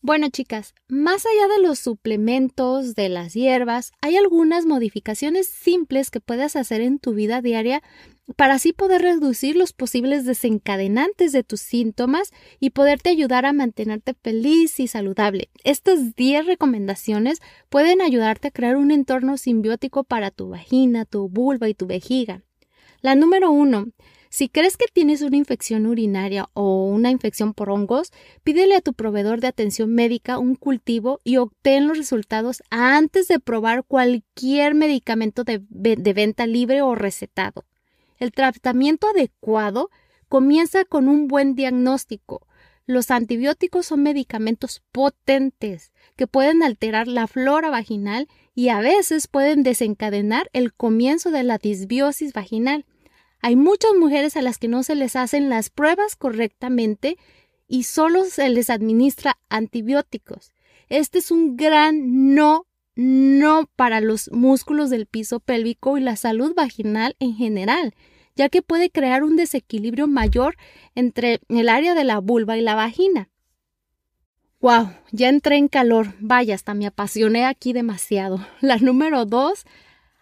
Bueno, 0.00 0.28
chicas, 0.28 0.74
más 0.86 1.26
allá 1.26 1.52
de 1.56 1.60
los 1.60 1.80
suplementos, 1.80 2.94
de 2.94 3.08
las 3.08 3.34
hierbas, 3.34 3.90
hay 4.00 4.16
algunas 4.16 4.64
modificaciones 4.64 5.48
simples 5.48 6.12
que 6.12 6.20
puedes 6.20 6.54
hacer 6.54 6.82
en 6.82 7.00
tu 7.00 7.14
vida 7.14 7.42
diaria 7.42 7.82
para 8.36 8.54
así 8.54 8.72
poder 8.72 9.02
reducir 9.02 9.56
los 9.56 9.72
posibles 9.72 10.24
desencadenantes 10.24 11.32
de 11.32 11.42
tus 11.42 11.60
síntomas 11.60 12.30
y 12.60 12.70
poderte 12.70 13.10
ayudar 13.10 13.44
a 13.44 13.52
mantenerte 13.52 14.14
feliz 14.14 14.78
y 14.78 14.86
saludable. 14.86 15.50
Estas 15.64 16.14
10 16.14 16.46
recomendaciones 16.46 17.40
pueden 17.68 18.00
ayudarte 18.00 18.48
a 18.48 18.52
crear 18.52 18.76
un 18.76 18.92
entorno 18.92 19.36
simbiótico 19.36 20.04
para 20.04 20.30
tu 20.30 20.48
vagina, 20.48 21.06
tu 21.06 21.28
vulva 21.28 21.68
y 21.68 21.74
tu 21.74 21.86
vejiga. 21.86 22.44
La 23.00 23.16
número 23.16 23.50
1. 23.50 23.88
Si 24.30 24.48
crees 24.48 24.76
que 24.76 24.86
tienes 24.92 25.22
una 25.22 25.36
infección 25.36 25.86
urinaria 25.86 26.50
o 26.52 26.84
una 26.84 27.10
infección 27.10 27.54
por 27.54 27.70
hongos, 27.70 28.12
pídele 28.42 28.76
a 28.76 28.80
tu 28.80 28.92
proveedor 28.92 29.40
de 29.40 29.46
atención 29.46 29.94
médica 29.94 30.38
un 30.38 30.54
cultivo 30.54 31.20
y 31.24 31.38
obtén 31.38 31.88
los 31.88 31.96
resultados 31.96 32.62
antes 32.70 33.26
de 33.28 33.40
probar 33.40 33.84
cualquier 33.84 34.74
medicamento 34.74 35.44
de, 35.44 35.62
venta 35.70 36.46
libre 36.46 36.82
o 36.82 36.94
recetado. 36.94 37.64
El 38.18 38.32
tratamiento 38.32 39.08
adecuado 39.08 39.90
comienza 40.28 40.84
con 40.84 41.08
un 41.08 41.26
buen 41.26 41.54
diagnóstico. 41.54 42.46
Los 42.84 43.10
antibióticos 43.10 43.86
son 43.86 44.02
medicamentos 44.02 44.82
potentes 44.92 45.92
que 46.16 46.26
pueden 46.26 46.62
alterar 46.62 47.06
la 47.06 47.26
flora 47.26 47.70
vaginal 47.70 48.28
y 48.54 48.70
a 48.70 48.80
veces 48.80 49.28
pueden 49.28 49.62
desencadenar 49.62 50.50
el 50.52 50.72
comienzo 50.74 51.30
de 51.30 51.44
la 51.44 51.58
disbiosis 51.58 52.32
vaginal. 52.32 52.86
Hay 53.40 53.56
muchas 53.56 53.92
mujeres 53.98 54.36
a 54.36 54.42
las 54.42 54.58
que 54.58 54.68
no 54.68 54.82
se 54.82 54.94
les 54.94 55.16
hacen 55.16 55.48
las 55.48 55.70
pruebas 55.70 56.16
correctamente 56.16 57.18
y 57.68 57.84
solo 57.84 58.24
se 58.24 58.48
les 58.48 58.70
administra 58.70 59.38
antibióticos. 59.48 60.52
Este 60.88 61.18
es 61.18 61.30
un 61.30 61.56
gran 61.56 62.34
no, 62.34 62.66
no 62.96 63.68
para 63.76 64.00
los 64.00 64.30
músculos 64.32 64.90
del 64.90 65.06
piso 65.06 65.38
pélvico 65.38 65.98
y 65.98 66.00
la 66.00 66.16
salud 66.16 66.54
vaginal 66.54 67.14
en 67.20 67.34
general, 67.34 67.94
ya 68.34 68.48
que 68.48 68.62
puede 68.62 68.90
crear 68.90 69.22
un 69.22 69.36
desequilibrio 69.36 70.06
mayor 70.06 70.56
entre 70.94 71.40
el 71.48 71.68
área 71.68 71.94
de 71.94 72.04
la 72.04 72.18
vulva 72.18 72.56
y 72.56 72.62
la 72.62 72.74
vagina. 72.74 73.28
Wow, 74.60 74.90
ya 75.12 75.28
entré 75.28 75.56
en 75.56 75.68
calor. 75.68 76.14
Vaya, 76.18 76.56
hasta 76.56 76.74
me 76.74 76.86
apasioné 76.86 77.44
aquí 77.44 77.72
demasiado. 77.72 78.44
La 78.60 78.78
número 78.78 79.24
dos, 79.24 79.64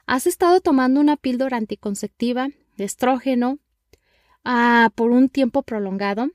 ¿has 0.06 0.26
estado 0.26 0.60
tomando 0.60 1.00
una 1.00 1.16
píldora 1.16 1.56
anticonceptiva? 1.56 2.50
De 2.76 2.84
estrógeno 2.84 3.58
ah, 4.44 4.90
por 4.94 5.10
un 5.10 5.28
tiempo 5.28 5.62
prolongado, 5.62 6.30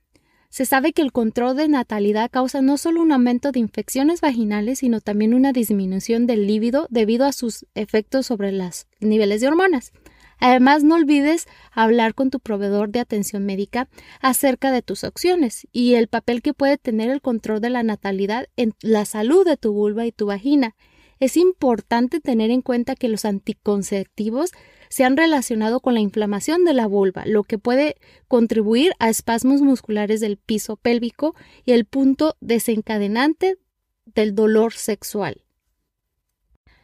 se 0.51 0.65
sabe 0.65 0.91
que 0.91 1.01
el 1.01 1.13
control 1.13 1.55
de 1.55 1.69
natalidad 1.69 2.29
causa 2.29 2.61
no 2.61 2.77
solo 2.77 3.01
un 3.01 3.13
aumento 3.13 3.53
de 3.53 3.59
infecciones 3.59 4.19
vaginales, 4.19 4.79
sino 4.79 4.99
también 4.99 5.33
una 5.33 5.53
disminución 5.53 6.27
del 6.27 6.45
líbido 6.45 6.87
debido 6.89 7.25
a 7.25 7.31
sus 7.31 7.65
efectos 7.73 8.25
sobre 8.25 8.51
los 8.51 8.85
niveles 8.99 9.39
de 9.39 9.47
hormonas. 9.47 9.93
Además, 10.41 10.83
no 10.83 10.95
olvides 10.95 11.47
hablar 11.71 12.15
con 12.15 12.31
tu 12.31 12.39
proveedor 12.41 12.89
de 12.89 12.99
atención 12.99 13.45
médica 13.45 13.87
acerca 14.19 14.71
de 14.71 14.81
tus 14.81 15.05
opciones 15.05 15.67
y 15.71 15.93
el 15.93 16.09
papel 16.09 16.41
que 16.41 16.53
puede 16.53 16.77
tener 16.77 17.11
el 17.11 17.21
control 17.21 17.61
de 17.61 17.69
la 17.69 17.83
natalidad 17.83 18.47
en 18.57 18.73
la 18.81 19.05
salud 19.05 19.45
de 19.45 19.55
tu 19.55 19.71
vulva 19.71 20.05
y 20.05 20.11
tu 20.11 20.25
vagina. 20.25 20.75
Es 21.21 21.37
importante 21.37 22.19
tener 22.19 22.49
en 22.49 22.63
cuenta 22.63 22.95
que 22.95 23.07
los 23.07 23.23
anticonceptivos 23.23 24.51
se 24.91 25.05
han 25.05 25.15
relacionado 25.15 25.79
con 25.79 25.93
la 25.93 26.01
inflamación 26.01 26.65
de 26.65 26.73
la 26.73 26.85
vulva, 26.85 27.23
lo 27.25 27.43
que 27.43 27.57
puede 27.57 27.95
contribuir 28.27 28.91
a 28.99 29.09
espasmos 29.09 29.61
musculares 29.61 30.19
del 30.19 30.35
piso 30.35 30.75
pélvico 30.75 31.33
y 31.63 31.71
el 31.71 31.85
punto 31.85 32.35
desencadenante 32.41 33.57
del 34.05 34.35
dolor 34.35 34.73
sexual. 34.73 35.45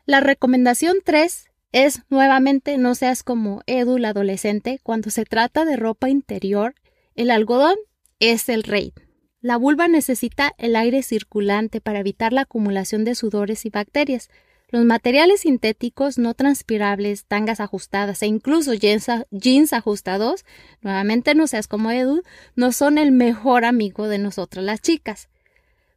La 0.06 0.22
recomendación 0.22 1.00
3 1.04 1.50
es 1.74 2.02
nuevamente 2.10 2.78
no 2.78 2.96
seas 2.96 3.24
como 3.24 3.62
Edu 3.67 3.98
la 3.98 4.10
adolescente 4.10 4.80
cuando 4.84 5.10
se 5.10 5.26
trata 5.26 5.65
de 5.65 5.76
ropa 5.76 6.10
interior, 6.10 6.76
el 7.13 7.30
algodón 7.30 7.76
es 8.22 8.48
el 8.48 8.63
rey. 8.63 8.93
La 9.41 9.58
vulva 9.58 9.89
necesita 9.89 10.54
el 10.58 10.78
aire 10.78 11.04
circulante 11.04 11.82
para 11.82 12.00
evitar 12.00 12.32
la 12.32 12.41
acumulación 12.41 13.04
de 13.04 13.15
sudores 13.15 13.65
y 13.65 13.70
bacterias. 13.70 14.30
Los 14.70 14.84
materiales 14.84 15.42
sintéticos 15.42 16.18
no 16.18 16.34
transpirables, 16.34 17.24
tangas 17.24 17.62
ajustadas 17.62 18.22
e 18.22 18.28
incluso 18.28 18.74
jeans, 18.74 19.74
ajustados, 19.74 20.44
nuevamente 20.82 21.36
no 21.36 21.48
seas 21.48 21.68
como 21.68 21.90
Edu, 21.92 22.22
no 22.56 22.74
son 22.74 22.98
el 22.98 23.14
mejor 23.14 23.64
amigo 23.64 24.10
de 24.10 24.18
nosotras 24.18 24.66
las 24.66 24.82
chicas. 24.82 25.30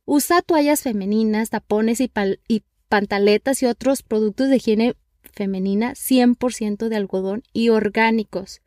Usa 0.04 0.40
toallas 0.42 0.82
femeninas, 0.82 1.50
tapones 1.50 2.00
y, 2.00 2.12
y 2.46 2.62
pantaletas 2.88 3.60
y 3.62 3.66
otros 3.66 4.04
productos 4.04 4.48
de 4.48 4.56
higiene 4.56 4.94
femenina 5.32 5.94
100% 5.94 6.88
de 6.88 6.96
algodón 6.96 7.42
y 7.52 7.70
orgánicos. 7.70 8.60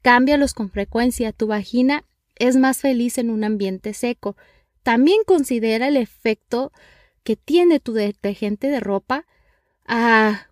Cámbialos 0.00 0.54
con 0.54 0.70
frecuencia. 0.70 1.32
Tu 1.32 1.46
vagina 1.46 2.04
es 2.36 2.56
más 2.56 2.78
feliz 2.78 3.18
en 3.18 3.28
un 3.28 3.44
ambiente 3.44 3.92
seco. 3.92 4.36
También 4.82 5.18
considera 5.26 5.88
el 5.88 5.98
efecto 5.98 6.72
que 7.22 7.36
tiene 7.36 7.80
tu 7.80 7.92
detergente 7.92 8.68
de 8.68 8.80
ropa 8.80 9.26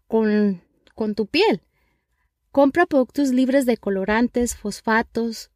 con, 0.06 0.62
con 0.94 1.14
tu 1.14 1.26
piel. 1.26 1.62
Compra 2.50 2.86
productos 2.86 3.30
libres 3.30 3.66
de 3.66 3.76
colorantes, 3.76 4.56
fosfatos, 4.56 5.50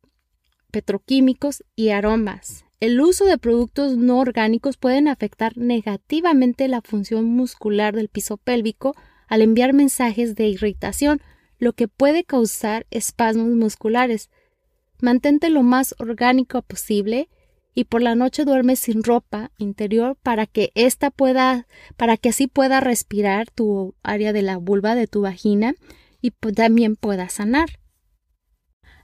petroquímicos 0.71 1.65
y 1.75 1.91
aromas. 1.91 2.65
El 2.81 3.01
uso 3.01 3.25
de 3.25 3.39
productos 3.39 3.97
no 3.97 4.19
orgánicos 4.19 4.77
pueden 4.77 5.09
afectar 5.09 5.57
negativamente 5.57 6.69
la 6.69 6.81
función 6.81 7.25
muscular 7.25 7.95
del 7.95 8.09
piso 8.09 8.37
pélvico 8.37 8.95
al 9.29 9.43
enviar 9.43 9.73
mensajes 9.73 10.35
de 10.35 10.49
irritación, 10.49 11.21
lo 11.59 11.73
que 11.73 11.89
puede 11.89 12.25
causar 12.25 12.87
espasmos 12.91 13.49
musculares. 13.49 14.31
Mantente 15.01 15.49
lo 15.49 15.63
más 15.63 15.95
orgánico 15.99 16.61
posible 16.63 17.29
y 17.75 17.85
por 17.85 18.03
la 18.03 18.15
noche 18.15 18.45
duermes 18.45 18.81
sin 18.81 19.03
ropa 19.03 19.51
interior 19.59 20.17
para 20.23 20.47
que 20.47 20.73
esta 20.75 21.11
pueda, 21.11 21.67
para 21.97 22.17
que 22.17 22.31
así 22.31 22.47
pueda 22.47 22.81
respirar 22.81 23.51
tu 23.51 23.95
área 24.03 24.33
de 24.33 24.43
la 24.43 24.59
vulva 24.59 24.95
de 24.95 25.07
tu 25.07 25.23
vagina 25.23 25.75
y 26.21 26.31
también 26.31 26.97
pueda 26.97 27.29
sanar. 27.29 27.79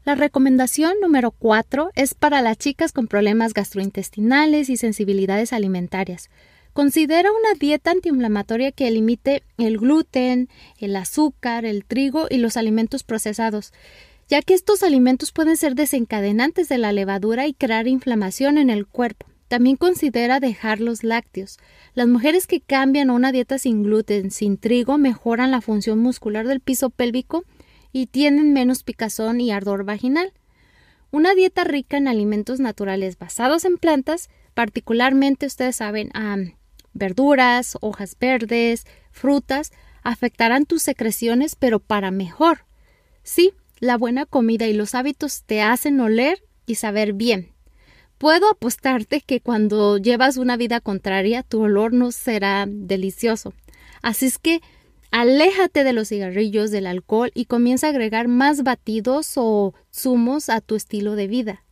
La 0.04 0.14
recomendación 0.14 0.94
número 1.02 1.33
4 1.33 1.90
es 1.94 2.14
para 2.14 2.40
las 2.40 2.57
chicas 2.57 2.92
con 2.92 3.09
problemas 3.09 3.52
gastrointestinales 3.52 4.70
y 4.70 4.76
sensibilidades 4.76 5.52
alimentarias. 5.52 6.31
Considera 6.72 7.31
una 7.31 7.59
dieta 7.59 7.90
antiinflamatoria 7.90 8.72
que 8.72 8.90
limite 8.90 9.42
el 9.59 9.78
gluten, 9.78 10.48
el 10.78 10.94
azúcar, 10.96 11.64
el 11.64 11.85
trigo 11.85 12.26
y 12.31 12.38
los 12.38 12.57
alimentos 12.57 13.02
procesados 13.02 13.72
ya 14.29 14.43
que 14.43 14.55
estos 14.55 14.83
alimentos 14.83 15.33
pueden 15.33 15.57
ser 15.57 15.75
desencadenantes 15.75 16.69
de 16.69 16.79
la 16.79 16.93
levadura 16.93 17.47
y 17.47 17.55
crear 17.55 17.88
inflamación 17.88 18.59
en 18.59 18.71
el 18.71 18.87
cuerpo. 18.87 19.27
También 19.49 19.77
considera 19.77 20.41
dejar 20.41 20.81
los 20.81 21.03
lácteos. 21.03 21.59
Las 21.95 22.07
mujeres 22.07 22.47
que 22.47 22.61
cambian 22.61 23.09
a 23.09 23.14
una 23.14 23.33
dieta 23.33 23.59
sin 23.59 23.83
gluten, 23.83 24.31
sin 24.31 24.59
trigo, 24.59 24.99
mejoran 24.99 25.51
la 25.51 25.62
función 25.62 25.99
muscular 25.99 26.47
del 26.47 26.61
piso 26.61 26.91
pélvico 26.91 27.45
y 27.91 28.07
tienen 28.07 28.53
menos 28.53 28.83
picazón 28.83 29.41
y 29.41 29.51
ardor 29.51 29.85
vaginal. 29.85 30.35
Una 31.11 31.35
dieta 31.35 31.64
rica 31.64 31.97
en 31.97 32.07
alimentos 32.07 32.61
naturales 32.61 33.17
basados 33.19 33.64
en 33.64 33.79
plantas, 33.79 34.29
particularmente 34.53 35.47
ustedes 35.47 35.77
saben, 35.77 36.11
verduras, 36.93 37.79
hojas 37.81 38.17
verdes, 38.21 38.85
frutas, 39.11 39.73
afectarán 40.03 40.67
tus 40.67 40.83
secreciones, 40.83 41.57
pero 41.57 41.81
para 41.81 42.11
mejor. 42.11 42.67
Sí, 43.23 43.53
la 43.81 43.97
buena 43.97 44.27
comida 44.27 44.67
y 44.67 44.73
los 44.73 44.95
hábitos 44.95 45.43
te 45.45 45.62
hacen 45.62 46.01
oler 46.01 46.43
y 46.67 46.77
saber 46.77 47.12
bien. 47.12 47.53
Puedo 48.19 48.51
apostarte 48.51 49.21
que 49.21 49.41
cuando 49.41 49.97
llevas 49.99 50.37
una 50.37 50.57
vida 50.57 50.81
contraria, 50.81 51.45
tu 51.45 51.62
olor 51.62 51.93
no 51.93 52.11
será 52.11 52.67
delicioso. 52.69 53.55
Así 54.03 54.27
es 54.27 54.38
que 54.38 54.61
aléjate 55.12 55.85
de 55.85 55.93
los 55.93 56.09
cigarrillos, 56.09 56.71
del 56.71 56.87
alcohol 56.87 57.31
y 57.35 57.45
comienza 57.45 57.87
a 57.87 57.91
agregar 57.91 58.27
más 58.27 58.64
batidos 58.64 59.33
o 59.37 59.75
zumos 59.95 60.49
a 60.49 60.61
tu 60.61 60.75
estilo 60.75 61.14
de 61.14 61.29
vida. 61.29 61.64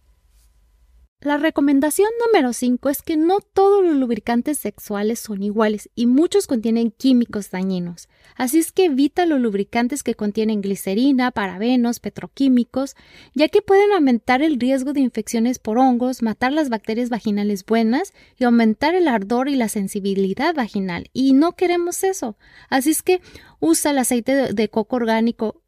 La 1.23 1.39
recomendación 1.39 2.11
número 2.27 2.53
5 2.53 2.91
es 2.91 3.01
que 3.01 3.17
no 3.17 3.41
todos 3.41 3.83
los 3.83 3.97
lubricantes 3.97 4.59
sexuales 4.59 5.19
son 5.19 5.43
iguales 5.43 5.89
y 5.95 6.05
muchos 6.05 6.47
contienen 6.47 6.91
químicos 6.91 7.51
dañinos. 7.51 8.11
Así 8.37 8.59
es 8.59 8.71
que 8.71 8.85
evita 8.85 9.25
los 9.25 9.41
lubricantes 9.41 10.03
que 10.03 10.15
contienen 10.15 10.61
glicerina, 10.61 11.31
parabenos, 11.31 12.01
petroquímicos, 12.01 12.97
ya 13.35 13.49
que 13.49 13.63
pueden 13.63 13.93
aumentar 13.93 14.43
el 14.43 14.61
riesgo 14.61 14.93
de 14.93 15.01
infecciones 15.01 15.59
por 15.59 15.79
hongos, 15.79 16.23
matar 16.23 16.53
las 16.53 16.69
bacterias 16.69 17.09
vaginales 17.09 17.65
buenas 17.65 18.13
y 18.37 18.45
aumentar 18.45 18.95
el 18.95 19.09
ardor 19.09 19.49
y 19.49 19.57
la 19.57 19.71
sensibilidad 19.71 20.55
vaginal. 20.55 21.09
Y 21.15 21.33
no 21.33 21.53
queremos 21.57 22.05
eso. 22.05 22.37
Así 22.69 22.91
es 22.91 23.03
que 23.03 23.23
usa 23.59 23.93
el 23.93 23.99
aceite 23.99 24.53
de, 24.53 24.69
coco 24.69 24.97
orgánico 24.97 25.63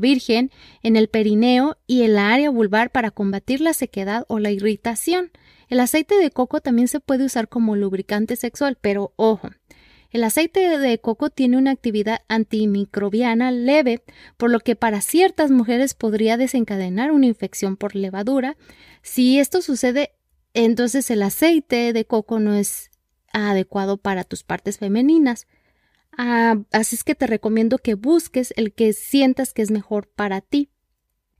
virgen 0.00 0.50
en 0.82 0.96
el 0.96 1.08
perineo 1.08 1.76
y 1.86 2.02
en 2.02 2.14
la 2.14 2.32
área 2.32 2.50
vulvar 2.50 2.90
para 2.90 3.10
combatir 3.10 3.60
la 3.60 3.74
sequedad 3.74 4.24
o 4.28 4.38
la 4.38 4.50
irritación. 4.50 5.30
El 5.68 5.80
aceite 5.80 6.16
de 6.16 6.30
coco 6.30 6.60
también 6.60 6.88
se 6.88 7.00
puede 7.00 7.24
usar 7.24 7.48
como 7.48 7.76
lubricante 7.76 8.36
sexual, 8.36 8.78
pero 8.80 9.12
ojo, 9.16 9.50
el 10.10 10.24
aceite 10.24 10.78
de 10.78 10.98
coco 10.98 11.30
tiene 11.30 11.56
una 11.56 11.72
actividad 11.72 12.20
antimicrobiana 12.28 13.50
leve, 13.50 14.02
por 14.36 14.50
lo 14.50 14.60
que 14.60 14.76
para 14.76 15.00
ciertas 15.00 15.50
mujeres 15.50 15.94
podría 15.94 16.36
desencadenar 16.36 17.10
una 17.10 17.26
infección 17.26 17.76
por 17.76 17.96
levadura. 17.96 18.56
Si 19.02 19.38
esto 19.38 19.60
sucede, 19.60 20.12
entonces 20.54 21.10
el 21.10 21.22
aceite 21.22 21.92
de 21.92 22.04
coco 22.04 22.38
no 22.38 22.54
es 22.54 22.90
adecuado 23.32 23.98
para 23.98 24.24
tus 24.24 24.42
partes 24.42 24.78
femeninas. 24.78 25.46
Ah, 26.16 26.56
así 26.72 26.96
es 26.96 27.04
que 27.04 27.14
te 27.14 27.26
recomiendo 27.26 27.78
que 27.78 27.94
busques 27.94 28.54
el 28.56 28.72
que 28.72 28.92
sientas 28.92 29.52
que 29.52 29.62
es 29.62 29.70
mejor 29.70 30.08
para 30.08 30.40
ti. 30.40 30.70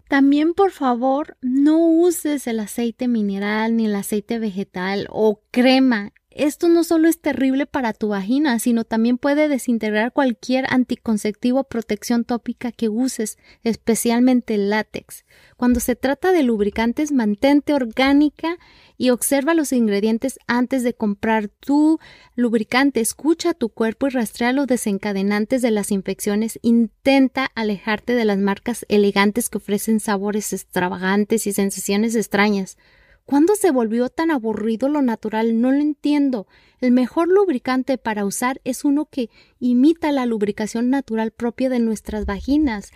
También, 0.09 0.55
por 0.55 0.71
favor, 0.71 1.37
no 1.41 1.79
uses 1.79 2.47
el 2.47 2.61
aceite 2.61 3.09
mineral 3.09 3.77
ni 3.77 3.87
el 3.87 3.97
aceite 3.97 4.39
vegetal 4.39 5.09
o 5.11 5.41
crema. 5.51 6.13
Esto 6.39 6.69
no 6.69 6.85
solo 6.85 7.09
es 7.09 7.19
terrible 7.19 7.65
para 7.65 7.95
tu 7.95 8.09
vagina, 8.09 8.59
sino 8.59 8.85
también 8.85 9.17
puede 9.17 9.49
desintegrar 9.49 10.13
cualquier 10.13 10.67
anticonceptivo 10.69 11.61
o 11.61 11.65
protección 11.65 12.25
tópica 12.25 12.73
que 12.73 12.91
uses, 12.91 13.39
especialmente 13.65 14.57
el 14.57 14.69
látex. 14.69 15.25
Cuando 15.57 15.81
se 15.81 15.97
trata 15.97 16.33
de 16.33 16.43
lubricantes, 16.43 17.11
mantente 17.11 17.73
orgánica 17.73 18.59
y 18.99 19.09
observa 19.09 19.55
los 19.55 19.73
ingredientes 19.73 20.39
antes 20.47 20.83
de 20.83 20.93
comprar 20.93 21.49
tu 21.49 21.99
lubricante. 22.35 23.01
Escucha 23.01 23.55
tu 23.55 23.71
cuerpo 23.71 24.07
y 24.07 24.11
rastrea 24.11 24.53
los 24.53 24.67
desencadenantes 24.67 25.63
de 25.63 25.71
las 25.71 25.91
infecciones. 25.91 26.59
Intenta 26.61 27.51
alejarte 27.55 28.15
de 28.15 28.27
las 28.27 28.37
marcas 28.37 28.85
elegantes 28.91 29.49
que 29.49 29.57
ofrecen 29.57 30.01
sabores 30.01 30.53
extravagantes 30.53 31.47
y 31.47 31.55
sensaciones 31.55 32.15
extrañas. 32.15 32.77
¿Cuándo 33.27 33.55
se 33.57 33.71
volvió 33.71 34.09
tan 34.09 34.31
aburrido 34.31 34.89
lo 34.89 35.03
natural? 35.03 35.61
No 35.61 35.71
lo 35.71 35.79
entiendo. 35.79 36.47
El 36.81 36.93
mejor 36.93 37.29
lubricante 37.29 37.99
para 37.99 38.25
usar 38.25 38.61
es 38.65 38.85
uno 38.85 39.07
que 39.07 39.29
imita 39.59 40.13
la 40.13 40.27
lubricación 40.27 40.89
natural 40.89 41.33
propia 41.33 41.69
de 41.69 41.81
nuestras 41.81 42.25
vaginas. 42.25 42.93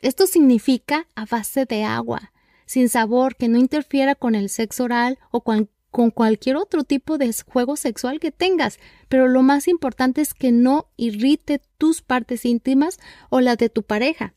Esto 0.00 0.26
significa 0.26 1.06
a 1.14 1.26
base 1.26 1.66
de 1.66 1.84
agua 1.84 2.32
sin 2.72 2.88
sabor, 2.88 3.36
que 3.36 3.48
no 3.48 3.58
interfiera 3.58 4.14
con 4.14 4.34
el 4.34 4.48
sexo 4.48 4.84
oral 4.84 5.18
o 5.30 5.42
con, 5.42 5.68
cualquier 6.14 6.56
otro 6.56 6.84
tipo 6.84 7.18
de 7.18 7.30
juego 7.46 7.76
sexual 7.76 8.18
que 8.18 8.30
tengas, 8.30 8.78
pero 9.10 9.28
lo 9.28 9.42
más 9.42 9.68
importante 9.68 10.22
es 10.22 10.32
que 10.32 10.52
no 10.52 10.88
irrite 10.96 11.60
tus 11.76 12.00
partes 12.00 12.46
íntimas 12.46 12.98
o 13.28 13.42
las 13.42 13.58
de 13.58 13.68
tu 13.68 13.82
pareja. 13.82 14.32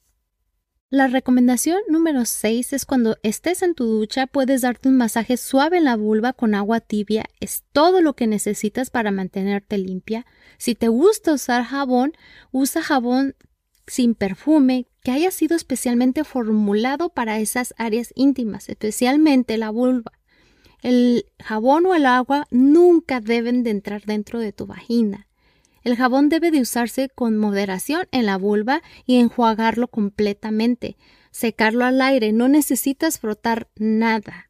La 0.91 1.07
recomendación 1.07 1.79
número 1.89 2.25
6 2.25 2.73
es 2.73 2.85
cuando 2.85 3.17
estés 3.23 3.63
en 3.63 3.73
tu 3.73 3.85
ducha 3.85 4.27
puedes 4.27 4.61
darte 4.61 4.87
un 4.87 4.97
masaje 4.97 5.35
suave 5.35 5.77
en 5.77 5.85
la 5.85 5.95
vulva 5.95 6.31
con 6.31 6.53
agua 6.53 6.79
tibia. 6.79 7.25
Es 7.39 7.63
todo 7.71 8.01
lo 8.01 8.13
que 8.13 8.27
necesitas 8.27 8.91
para 8.91 9.09
mantenerte 9.09 9.79
limpia. 9.79 10.27
Si 10.59 10.75
te 10.75 10.87
gusta 10.87 11.33
usar 11.33 11.63
jabón, 11.63 12.13
usa 12.51 12.83
jabón 12.83 13.35
sin 13.87 14.13
perfume 14.13 14.85
que 15.01 15.09
haya 15.09 15.31
sido 15.31 15.55
especialmente 15.55 16.23
formulado 16.23 17.09
para 17.09 17.39
esas 17.39 17.73
áreas 17.79 18.11
íntimas, 18.15 18.69
especialmente 18.69 19.57
la 19.57 19.71
vulva. 19.71 20.11
El 20.83 21.25
jabón 21.43 21.87
o 21.87 21.95
el 21.95 22.05
agua 22.05 22.45
nunca 22.51 23.21
deben 23.21 23.63
de 23.63 23.71
entrar 23.71 24.03
dentro 24.03 24.39
de 24.39 24.53
tu 24.53 24.67
vagina. 24.67 25.27
El 25.85 25.95
jabón 25.95 26.29
debe 26.29 26.49
de 26.49 26.61
usarse 26.61 27.09
con 27.09 27.37
moderación 27.37 28.07
en 28.11 28.25
la 28.25 28.39
vulva 28.39 28.81
y 29.05 29.17
enjuagarlo 29.17 29.87
completamente. 29.87 30.97
Secarlo 31.29 31.85
al 31.85 32.01
aire, 32.01 32.31
no 32.31 32.47
necesitas 32.47 33.19
frotar 33.19 33.69
nada. 33.75 34.49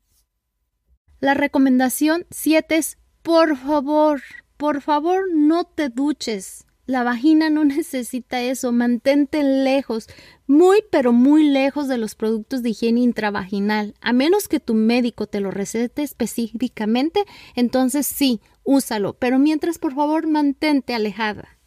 La 1.20 1.34
recomendación 1.34 2.26
7 2.32 2.78
es 2.78 2.98
por 3.22 3.58
favor, 3.58 4.22
por 4.56 4.82
favor 4.82 5.26
no 5.34 5.66
te 5.66 5.90
duches. 5.90 6.66
La 6.86 7.04
vagina 7.04 7.50
no 7.50 7.66
necesita 7.66 8.42
eso, 8.42 8.72
mantente 8.72 9.44
lejos, 9.44 10.08
muy 10.48 10.84
pero 10.90 11.12
muy 11.12 11.44
lejos 11.44 11.90
de 11.90 11.98
los 11.98 12.16
productos 12.16 12.64
de 12.64 12.70
higiene 12.70 13.02
intravaginal. 13.02 13.94
A 14.00 14.14
menos 14.14 14.48
que 14.48 14.62
tu 14.62 14.74
médico 14.74 15.28
te 15.28 15.42
lo 15.42 15.52
recete 15.52 16.02
específicamente, 16.02 17.26
entonces 17.56 18.08
sí, 18.08 18.40
úsalo, 18.66 19.14
pero 19.14 19.40
mientras 19.40 19.78
por 19.78 19.96
favor 19.96 20.28
mantente 20.28 20.94
alejada. 20.94 21.60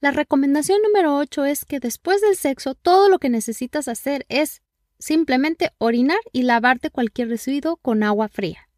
La 0.00 0.10
recomendación 0.10 0.82
número 0.82 1.16
8 1.16 1.46
es 1.46 1.64
que 1.64 1.80
después 1.80 2.20
del 2.20 2.36
sexo 2.36 2.74
todo 2.74 3.08
lo 3.08 3.18
que 3.18 3.30
necesitas 3.30 3.88
hacer 3.88 4.26
es 4.28 4.62
simplemente 4.98 5.70
orinar 5.78 6.18
y 6.32 6.42
lavarte 6.42 6.90
cualquier 6.90 7.28
residuo 7.28 7.76
con 7.76 8.02
agua 8.02 8.28
fría. 8.28 8.68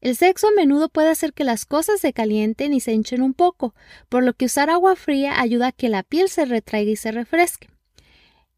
El 0.00 0.14
sexo 0.14 0.48
a 0.48 0.52
menudo 0.52 0.88
puede 0.88 1.10
hacer 1.10 1.32
que 1.32 1.44
las 1.44 1.64
cosas 1.64 2.00
se 2.00 2.12
calienten 2.12 2.72
y 2.72 2.80
se 2.80 2.92
hinchen 2.92 3.22
un 3.22 3.34
poco, 3.34 3.74
por 4.08 4.22
lo 4.22 4.32
que 4.32 4.44
usar 4.44 4.70
agua 4.70 4.94
fría 4.94 5.40
ayuda 5.40 5.68
a 5.68 5.72
que 5.72 5.88
la 5.88 6.04
piel 6.04 6.28
se 6.28 6.44
retraiga 6.44 6.90
y 6.92 6.96
se 6.96 7.10
refresque. 7.10 7.68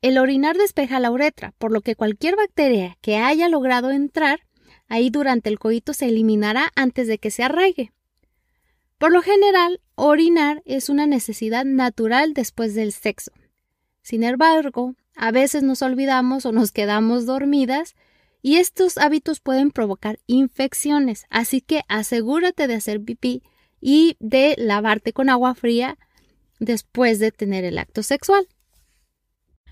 El 0.02 0.18
orinar 0.18 0.56
despeja 0.56 1.00
la 1.00 1.10
uretra, 1.10 1.52
por 1.58 1.72
lo 1.72 1.80
que 1.80 1.96
cualquier 1.96 2.36
bacteria 2.36 2.98
que 3.00 3.16
haya 3.16 3.48
logrado 3.48 3.90
entrar 3.90 4.40
ahí 4.90 5.08
durante 5.08 5.48
el 5.48 5.58
coito 5.58 5.94
se 5.94 6.08
eliminará 6.08 6.70
antes 6.76 7.06
de 7.06 7.16
que 7.16 7.30
se 7.30 7.42
arraigue. 7.42 7.92
Por 8.98 9.12
lo 9.12 9.22
general, 9.22 9.80
orinar 9.94 10.62
es 10.66 10.90
una 10.90 11.06
necesidad 11.06 11.64
natural 11.64 12.34
después 12.34 12.74
del 12.74 12.92
sexo. 12.92 13.32
Sin 14.02 14.24
embargo, 14.24 14.94
a 15.16 15.30
veces 15.30 15.62
nos 15.62 15.80
olvidamos 15.80 16.44
o 16.44 16.52
nos 16.52 16.72
quedamos 16.72 17.24
dormidas 17.24 17.94
y 18.42 18.56
estos 18.56 18.98
hábitos 18.98 19.40
pueden 19.40 19.70
provocar 19.70 20.18
infecciones, 20.26 21.24
así 21.30 21.60
que 21.60 21.82
asegúrate 21.88 22.66
de 22.66 22.74
hacer 22.74 23.00
pipí 23.00 23.42
y 23.80 24.16
de 24.18 24.54
lavarte 24.58 25.12
con 25.12 25.30
agua 25.30 25.54
fría 25.54 25.98
después 26.58 27.18
de 27.18 27.32
tener 27.32 27.64
el 27.64 27.78
acto 27.78 28.02
sexual. 28.02 28.48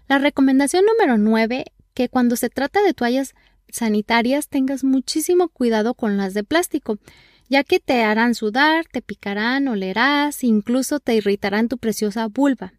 La 0.07 0.19
recomendación 0.19 0.85
número 0.87 1.19
9, 1.19 1.65
que 1.93 2.09
cuando 2.09 2.37
se 2.37 2.49
trata 2.49 2.83
de 2.83 2.95
toallas 2.95 3.35
sanitarias 3.71 4.49
tengas 4.49 4.85
muchísimo 4.85 5.49
cuidado 5.49 5.95
con 5.95 6.17
las 6.17 6.35
de 6.35 6.45
plástico, 6.45 6.99
ya 7.49 7.65
que 7.65 7.81
te 7.81 8.03
harán 8.03 8.35
sudar, 8.35 8.87
te 8.87 9.03
picarán, 9.03 9.69
olerás, 9.69 10.45
incluso 10.45 11.01
te 11.01 11.15
irritarán 11.15 11.69
tu 11.69 11.79
preciosa 11.79 12.27
vulva. 12.27 12.75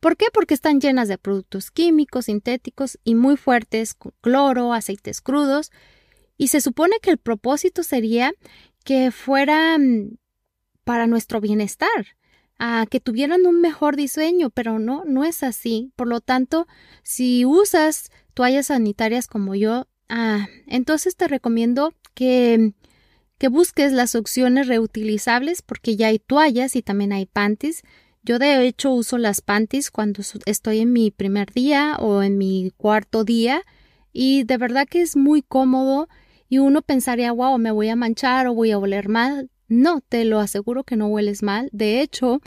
¿Por 0.00 0.16
qué? 0.16 0.26
Porque 0.32 0.54
están 0.54 0.80
llenas 0.80 1.08
de 1.08 1.18
productos 1.18 1.70
químicos, 1.70 2.26
sintéticos 2.26 2.98
y 3.04 3.14
muy 3.14 3.36
fuertes, 3.36 3.96
cloro, 4.20 4.72
aceites 4.72 5.20
crudos, 5.20 5.70
y 6.36 6.48
se 6.48 6.60
supone 6.60 6.96
que 7.00 7.10
el 7.10 7.18
propósito 7.18 7.82
sería 7.82 8.32
que 8.84 9.10
fueran 9.10 10.18
para 10.84 11.06
nuestro 11.06 11.40
bienestar, 11.40 11.88
que 12.90 13.00
tuvieran 13.00 13.46
un 13.46 13.60
mejor 13.60 13.96
diseño, 13.96 14.50
pero 14.50 14.78
no, 14.78 15.04
no 15.06 15.24
es 15.24 15.42
así. 15.42 15.92
Por 15.96 16.08
lo 16.08 16.20
tanto, 16.20 16.66
si 17.02 17.44
usas 17.44 18.10
toallas 18.34 18.66
sanitarias 18.66 19.26
como 19.26 19.54
yo, 19.54 19.86
ah, 20.08 20.46
entonces 20.66 21.16
te 21.16 21.28
recomiendo 21.28 21.92
que, 22.14 22.72
que 23.38 23.48
busques 23.48 23.92
las 23.92 24.14
opciones 24.14 24.66
reutilizables 24.66 25.62
porque 25.62 25.96
ya 25.96 26.08
hay 26.08 26.18
toallas 26.18 26.76
y 26.76 26.82
también 26.82 27.12
hay 27.12 27.26
panties 27.26 27.82
yo 28.22 28.38
de 28.38 28.66
hecho 28.66 28.90
uso 28.90 29.18
las 29.18 29.42
panties 29.42 29.90
cuando 29.90 30.22
estoy 30.46 30.80
en 30.80 30.92
mi 30.92 31.10
primer 31.10 31.52
día 31.52 31.96
o 31.98 32.22
en 32.22 32.38
mi 32.38 32.72
cuarto 32.76 33.24
día 33.24 33.62
y 34.12 34.44
de 34.44 34.56
verdad 34.56 34.86
que 34.88 35.02
es 35.02 35.14
muy 35.16 35.42
cómodo 35.42 36.08
y 36.48 36.58
uno 36.58 36.82
pensaría, 36.82 37.32
wow, 37.32 37.58
me 37.58 37.70
voy 37.70 37.88
a 37.88 37.96
manchar 37.96 38.46
o 38.46 38.54
voy 38.54 38.70
a 38.70 38.78
oler 38.78 39.08
mal. 39.08 39.50
No, 39.66 40.00
te 40.08 40.24
lo 40.24 40.40
aseguro 40.40 40.84
que 40.84 40.96
no 40.96 41.08
hueles 41.08 41.42
mal. 41.42 41.68
De 41.72 42.00
hecho, 42.00 42.40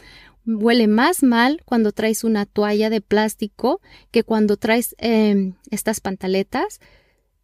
Huele 0.48 0.88
más 0.88 1.24
mal 1.24 1.62
cuando 1.65 1.91
traes 1.91 2.24
una 2.24 2.46
toalla 2.46 2.89
de 2.89 3.02
plástico 3.02 3.82
que 4.12 4.24
cuando 4.24 4.56
traes 4.56 4.96
em, 4.98 5.56
estas 5.72 6.00
pantaletas. 6.00 6.80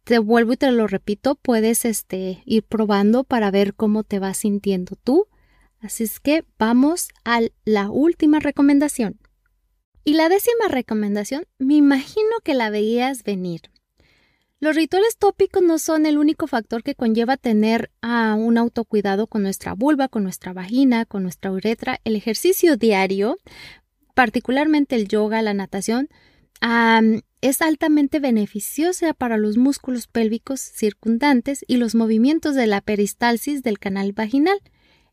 Te 0.04 0.18
vuelvo 0.18 0.52
y 0.52 0.56
te 0.58 0.70
lo 0.70 0.86
repito, 0.86 1.34
puedes 1.34 1.86
este, 1.86 2.42
ir 2.44 2.62
probando 2.62 3.24
para 3.24 3.50
ver 3.50 3.74
cómo 3.74 4.04
te 4.04 4.18
vas 4.18 4.38
sintiendo 4.38 4.96
tú. 4.96 5.28
Así 5.80 6.04
es 6.04 6.20
que 6.20 6.44
vamos 6.58 7.08
a 7.24 7.40
la 7.64 7.90
última 7.90 8.38
recomendación. 8.38 9.18
Y 10.04 10.14
la 10.14 10.28
décima 10.28 10.68
recomendación, 10.68 11.46
me 11.58 11.74
imagino 11.74 12.30
que 12.42 12.52
la 12.52 12.68
veías 12.68 13.24
venir. 13.24 13.62
Los 14.60 14.76
rituales 14.76 15.16
tópicos 15.18 15.62
no 15.62 15.78
son 15.78 16.04
el 16.04 16.18
único 16.18 16.46
factor 16.46 16.82
que 16.82 16.94
conlleva 16.94 17.38
tener 17.38 17.90
a 18.02 18.34
un 18.34 18.58
autocuidado 18.58 19.26
con 19.26 19.42
nuestra 19.42 19.72
vulva, 19.72 20.08
con 20.08 20.22
nuestra 20.22 20.52
vagina, 20.52 21.06
con 21.06 21.22
nuestra 21.22 21.50
uretra. 21.50 22.00
El 22.04 22.16
ejercicio 22.16 22.76
diario, 22.76 23.38
particularmente 24.14 24.96
el 24.96 25.08
yoga, 25.08 25.40
la 25.40 25.54
natación, 25.54 26.08
es 27.44 27.60
altamente 27.60 28.20
beneficiosa 28.20 29.12
para 29.12 29.36
los 29.36 29.58
músculos 29.58 30.06
pélvicos 30.06 30.60
circundantes 30.60 31.62
y 31.68 31.76
los 31.76 31.94
movimientos 31.94 32.54
de 32.54 32.66
la 32.66 32.80
peristalsis 32.80 33.62
del 33.62 33.78
canal 33.78 34.14
vaginal. 34.14 34.58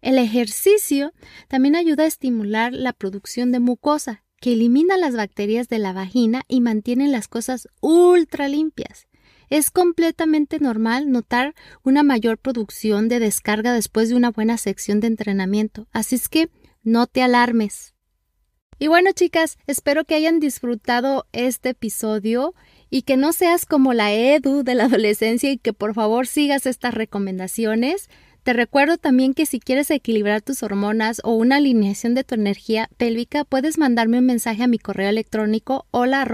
El 0.01 0.17
ejercicio 0.17 1.11
también 1.49 1.75
ayuda 1.75 2.03
a 2.03 2.07
estimular 2.07 2.71
la 2.71 2.93
producción 2.93 3.51
de 3.51 3.59
mucosa, 3.59 4.23
que 4.39 4.53
elimina 4.53 4.95
las 4.95 5.13
bacterias 5.13 5.67
de 5.67 5.79
la 5.79 5.91
vagina 5.91 6.43
y 6.47 6.61
mantiene 6.61 7.09
las 7.09 7.27
cosas 7.27 7.67
ultra 7.81 8.47
limpias. 8.47 9.07
Es 9.49 9.69
completamente 9.69 10.59
normal 10.59 11.11
notar 11.11 11.53
una 11.83 12.01
mayor 12.01 12.37
producción 12.37 13.09
de 13.09 13.19
descarga 13.19 13.73
después 13.73 14.07
de 14.07 14.15
una 14.15 14.31
buena 14.31 14.57
sección 14.57 15.01
de 15.01 15.07
entrenamiento, 15.07 15.89
así 15.91 16.15
es 16.15 16.29
que 16.29 16.49
no 16.81 17.07
te 17.07 17.23
alarmes. 17.23 17.90
Y 18.81 18.87
bueno, 18.87 19.11
chicas, 19.11 19.59
espero 19.67 20.05
que 20.05 20.15
hayan 20.15 20.39
disfrutado 20.39 21.27
este 21.33 21.69
episodio 21.69 22.55
y 22.89 23.03
que 23.03 23.15
no 23.15 23.31
seas 23.31 23.67
como 23.67 23.93
la 23.93 24.11
Edu 24.11 24.63
de 24.63 24.73
la 24.73 24.85
adolescencia 24.85 25.51
y 25.51 25.59
que 25.59 25.71
por 25.71 25.93
favor 25.93 26.25
sigas 26.25 26.65
estas 26.65 26.95
recomendaciones. 26.95 28.09
Te 28.41 28.53
recuerdo 28.53 28.97
también 28.97 29.35
que 29.35 29.45
si 29.45 29.59
quieres 29.59 29.91
equilibrar 29.91 30.41
tus 30.41 30.63
hormonas 30.63 31.21
o 31.23 31.35
una 31.35 31.57
alineación 31.57 32.15
de 32.15 32.23
tu 32.23 32.33
energía 32.33 32.89
pélvica, 32.97 33.43
puedes 33.43 33.77
mandarme 33.77 34.17
un 34.17 34.25
mensaje 34.25 34.63
a 34.63 34.67
mi 34.67 34.79
correo 34.79 35.09
electrónico 35.09 35.85
hola 35.91 36.25